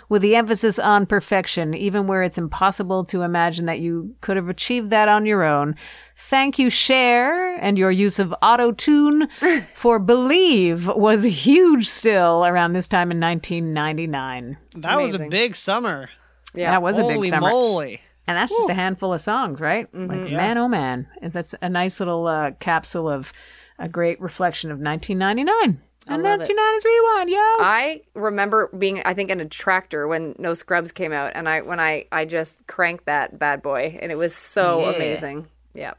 with 0.09 0.21
the 0.21 0.35
emphasis 0.35 0.77
on 0.77 1.05
perfection, 1.05 1.73
even 1.73 2.05
where 2.05 2.21
it's 2.21 2.37
impossible 2.37 3.05
to 3.05 3.21
imagine 3.21 3.65
that 3.65 3.79
you 3.79 4.13
could 4.19 4.35
have 4.35 4.49
achieved 4.49 4.89
that 4.89 5.07
on 5.07 5.25
your 5.25 5.43
own. 5.43 5.75
Thank 6.17 6.59
you, 6.59 6.69
Cher, 6.69 7.55
and 7.55 7.77
your 7.77 7.91
use 7.91 8.19
of 8.19 8.33
auto 8.41 8.73
tune 8.73 9.29
for 9.73 9.99
Believe 9.99 10.87
was 10.87 11.23
huge 11.23 11.87
still 11.87 12.45
around 12.45 12.73
this 12.73 12.87
time 12.89 13.09
in 13.11 13.19
1999. 13.19 14.57
That 14.77 14.99
was 14.99 15.13
a 15.13 15.27
big 15.29 15.55
summer. 15.55 16.09
Yeah. 16.53 16.71
That 16.71 16.81
was 16.81 16.97
a 16.97 17.03
big 17.07 17.23
summer. 17.29 17.49
moly. 17.49 18.01
And 18.31 18.37
that's 18.37 18.51
just 18.51 18.69
a 18.69 18.73
handful 18.73 19.13
of 19.13 19.21
songs, 19.21 19.59
right? 19.59 19.87
Like, 19.93 20.29
Yeah. 20.29 20.37
man, 20.37 20.57
oh 20.57 20.67
man. 20.67 21.07
And 21.21 21.33
That's 21.33 21.53
a 21.61 21.69
nice 21.69 21.99
little 21.99 22.27
uh, 22.27 22.51
capsule 22.59 23.09
of 23.09 23.33
a 23.79 23.87
great 23.89 24.21
reflection 24.21 24.71
of 24.71 24.79
1999. 24.79 25.81
And 26.07 26.25
that's 26.25 26.49
it. 26.49 26.53
your 26.55 26.59
90s 26.59 26.83
rewind, 26.85 27.29
yo. 27.29 27.37
I 27.37 28.01
remember 28.15 28.69
being, 28.77 29.01
I 29.05 29.13
think, 29.13 29.29
in 29.29 29.39
a 29.39 29.45
tractor 29.45 30.07
when 30.07 30.33
No 30.39 30.53
Scrubs 30.55 30.91
came 30.91 31.11
out, 31.13 31.33
and 31.35 31.47
I 31.47 31.61
when 31.61 31.79
I 31.79 32.05
I 32.11 32.25
just 32.25 32.65
cranked 32.65 33.05
that 33.05 33.37
bad 33.37 33.61
boy, 33.61 33.99
and 34.01 34.11
it 34.11 34.15
was 34.15 34.33
so 34.35 34.81
Yeah. 34.89 34.95
amazing. 34.95 35.47
Yep. 35.75 35.97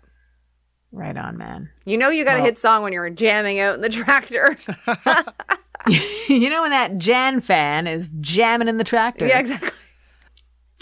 right 0.91 1.17
on, 1.17 1.39
man. 1.39 1.71
you 1.87 1.97
know 1.97 2.09
you 2.11 2.25
got 2.25 2.37
a 2.39 2.43
hit 2.43 2.59
song 2.59 2.83
when 2.83 2.93
you're 2.93 3.09
jamming 3.11 3.61
out 3.61 3.77
in 3.77 3.81
the 3.81 3.89
tractor. 4.01 4.57
you 6.29 6.51
know 6.51 6.63
when 6.63 6.71
that 6.71 6.99
Jan 6.99 7.41
fan 7.41 7.87
is 7.87 8.11
jamming 8.21 8.69
in 8.69 8.77
the 8.79 8.85
tractor? 8.85 9.27
yeah, 9.27 9.39
exactly. 9.41 9.71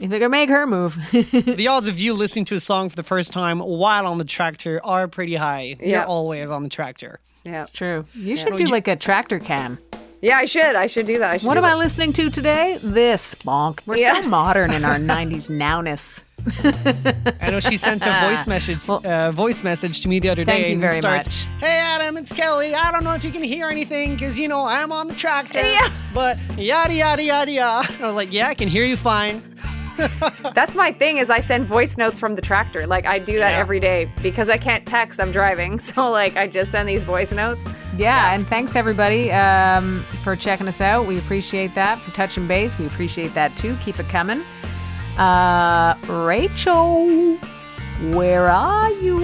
You 0.01 0.09
figure 0.09 0.29
make 0.29 0.49
her 0.49 0.67
move. 0.67 0.97
The 1.13 1.69
odds 1.69 1.87
of 1.89 1.99
you 1.99 2.15
listening 2.15 2.47
to 2.47 2.55
a 2.55 2.61
song 2.61 2.89
for 2.89 2.97
the 2.97 3.03
first 3.03 3.33
time 3.33 3.59
while 3.61 4.07
on 4.07 4.19
the 4.19 4.25
tractor 4.25 4.81
are 4.85 5.07
pretty 5.09 5.35
high. 5.35 5.77
You're 5.81 6.05
always 6.05 6.51
on 6.51 6.63
the 6.63 6.69
tractor. 6.71 7.21
Yeah, 7.45 7.63
It's 7.63 7.71
True. 7.71 8.07
You 8.15 8.37
should 8.37 8.57
do 8.57 8.67
like 8.67 8.89
a 8.89 8.97
tractor 8.97 9.39
cam. 9.39 9.79
yeah. 10.23 10.37
I 10.39 10.45
should. 10.47 10.75
I 10.75 10.87
should 10.87 11.07
do 11.07 11.19
that. 11.21 11.31
I 11.33 11.37
should. 11.37 11.47
What 11.47 11.55
do 11.55 11.59
am 11.59 11.65
I 11.67 11.75
listening 11.75 12.13
to 12.15 12.31
today? 12.31 12.79
This 12.83 13.35
bonk. 13.37 13.81
We're 13.87 13.97
Yeah. 13.99 14.21
so 14.21 14.29
modern 14.29 14.73
in 14.73 14.85
our 14.85 14.97
90s 15.15 15.49
nowness. 15.49 16.23
I 17.43 17.51
know 17.51 17.61
she 17.61 17.77
sent 17.77 18.07
a 18.07 18.29
voice 18.29 18.47
message, 18.55 18.89
uh, 18.89 19.31
voice 19.33 19.63
message 19.63 20.01
to 20.01 20.09
me 20.09 20.19
the 20.21 20.31
other 20.31 20.45
Thank 20.47 20.63
day, 20.65 20.67
you 20.69 20.73
and 20.73 20.81
very 20.81 20.95
starts, 20.97 21.27
much. 21.29 21.37
"Hey 21.61 21.79
Adam, 21.79 22.17
it's 22.17 22.33
Kelly. 22.33 22.75
I 22.75 22.91
don't 22.93 23.05
know 23.05 23.13
if 23.13 23.23
you 23.25 23.31
can 23.31 23.43
hear 23.43 23.69
anything 23.69 24.15
because 24.15 24.39
you 24.39 24.49
know 24.49 24.63
I'm 24.65 24.91
on 24.91 25.09
the 25.09 25.15
tractor, 25.15 25.61
but 26.15 26.39
yada 26.57 26.95
yada 26.95 27.23
yada 27.23 27.53
yada." 27.53 27.89
I 28.01 28.07
was 28.07 28.15
like, 28.15 28.33
"Yeah, 28.33 28.49
I 28.49 28.55
can 28.55 28.69
hear 28.69 28.85
you 28.87 28.97
fine." 28.97 29.43
That's 30.55 30.75
my 30.75 30.93
thing. 30.93 31.19
Is 31.19 31.31
I 31.31 31.41
send 31.41 31.67
voice 31.67 31.97
notes 31.97 32.19
from 32.21 32.35
the 32.35 32.43
tractor. 32.43 32.87
Like 32.87 33.07
I 33.07 33.19
do 33.19 33.39
that 33.39 33.51
Yeah. 33.51 33.59
every 33.59 33.81
day 33.81 34.11
because 34.23 34.49
I 34.51 34.57
can't 34.59 34.87
text. 34.87 35.21
I'm 35.21 35.31
driving, 35.33 35.79
so 35.81 36.11
like 36.11 36.37
I 36.37 36.47
just 36.47 36.71
send 36.71 36.89
these 36.89 37.05
voice 37.05 37.33
notes. 37.33 37.65
Yeah, 37.97 38.33
and 38.33 38.47
thanks 38.47 38.77
everybody 38.77 39.31
um, 39.33 40.01
for 40.23 40.37
checking 40.37 40.69
us 40.69 40.81
out. 40.81 41.07
We 41.07 41.19
appreciate 41.19 41.75
that. 41.75 41.99
For 41.99 42.11
touching 42.13 42.47
base, 42.47 42.79
we 42.79 42.87
appreciate 42.87 43.35
that 43.35 43.57
too. 43.57 43.77
Keep 43.83 44.01
it 44.01 44.09
coming. 44.09 44.43
Uh, 45.19 45.97
Rachel, 46.09 47.37
where 48.01 48.49
are 48.49 48.91
you? 48.93 49.19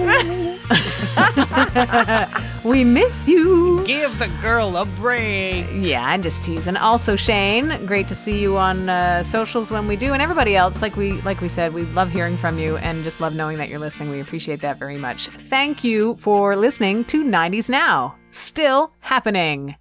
we 2.63 2.83
miss 2.83 3.27
you. 3.27 3.83
Give 3.85 4.17
the 4.19 4.31
girl 4.41 4.77
a 4.77 4.85
break. 4.85 5.65
Yeah, 5.73 6.05
I'm 6.05 6.21
just 6.21 6.43
teasing. 6.43 6.77
Also, 6.77 7.15
Shane, 7.15 7.85
great 7.85 8.07
to 8.09 8.15
see 8.15 8.39
you 8.39 8.57
on 8.57 8.89
uh, 8.89 9.23
socials 9.23 9.71
when 9.71 9.87
we 9.87 9.95
do, 9.95 10.13
and 10.13 10.21
everybody 10.21 10.55
else. 10.55 10.81
Like 10.81 10.95
we, 10.95 11.13
like 11.21 11.41
we 11.41 11.49
said, 11.49 11.73
we 11.73 11.83
love 11.83 12.09
hearing 12.11 12.37
from 12.37 12.59
you, 12.59 12.77
and 12.77 13.03
just 13.03 13.19
love 13.19 13.35
knowing 13.35 13.57
that 13.57 13.69
you're 13.69 13.79
listening. 13.79 14.09
We 14.11 14.19
appreciate 14.19 14.61
that 14.61 14.77
very 14.77 14.97
much. 14.97 15.29
Thank 15.29 15.83
you 15.83 16.15
for 16.17 16.55
listening 16.55 17.05
to 17.05 17.23
90s 17.23 17.69
Now. 17.69 18.15
Still 18.31 18.91
happening. 18.99 19.75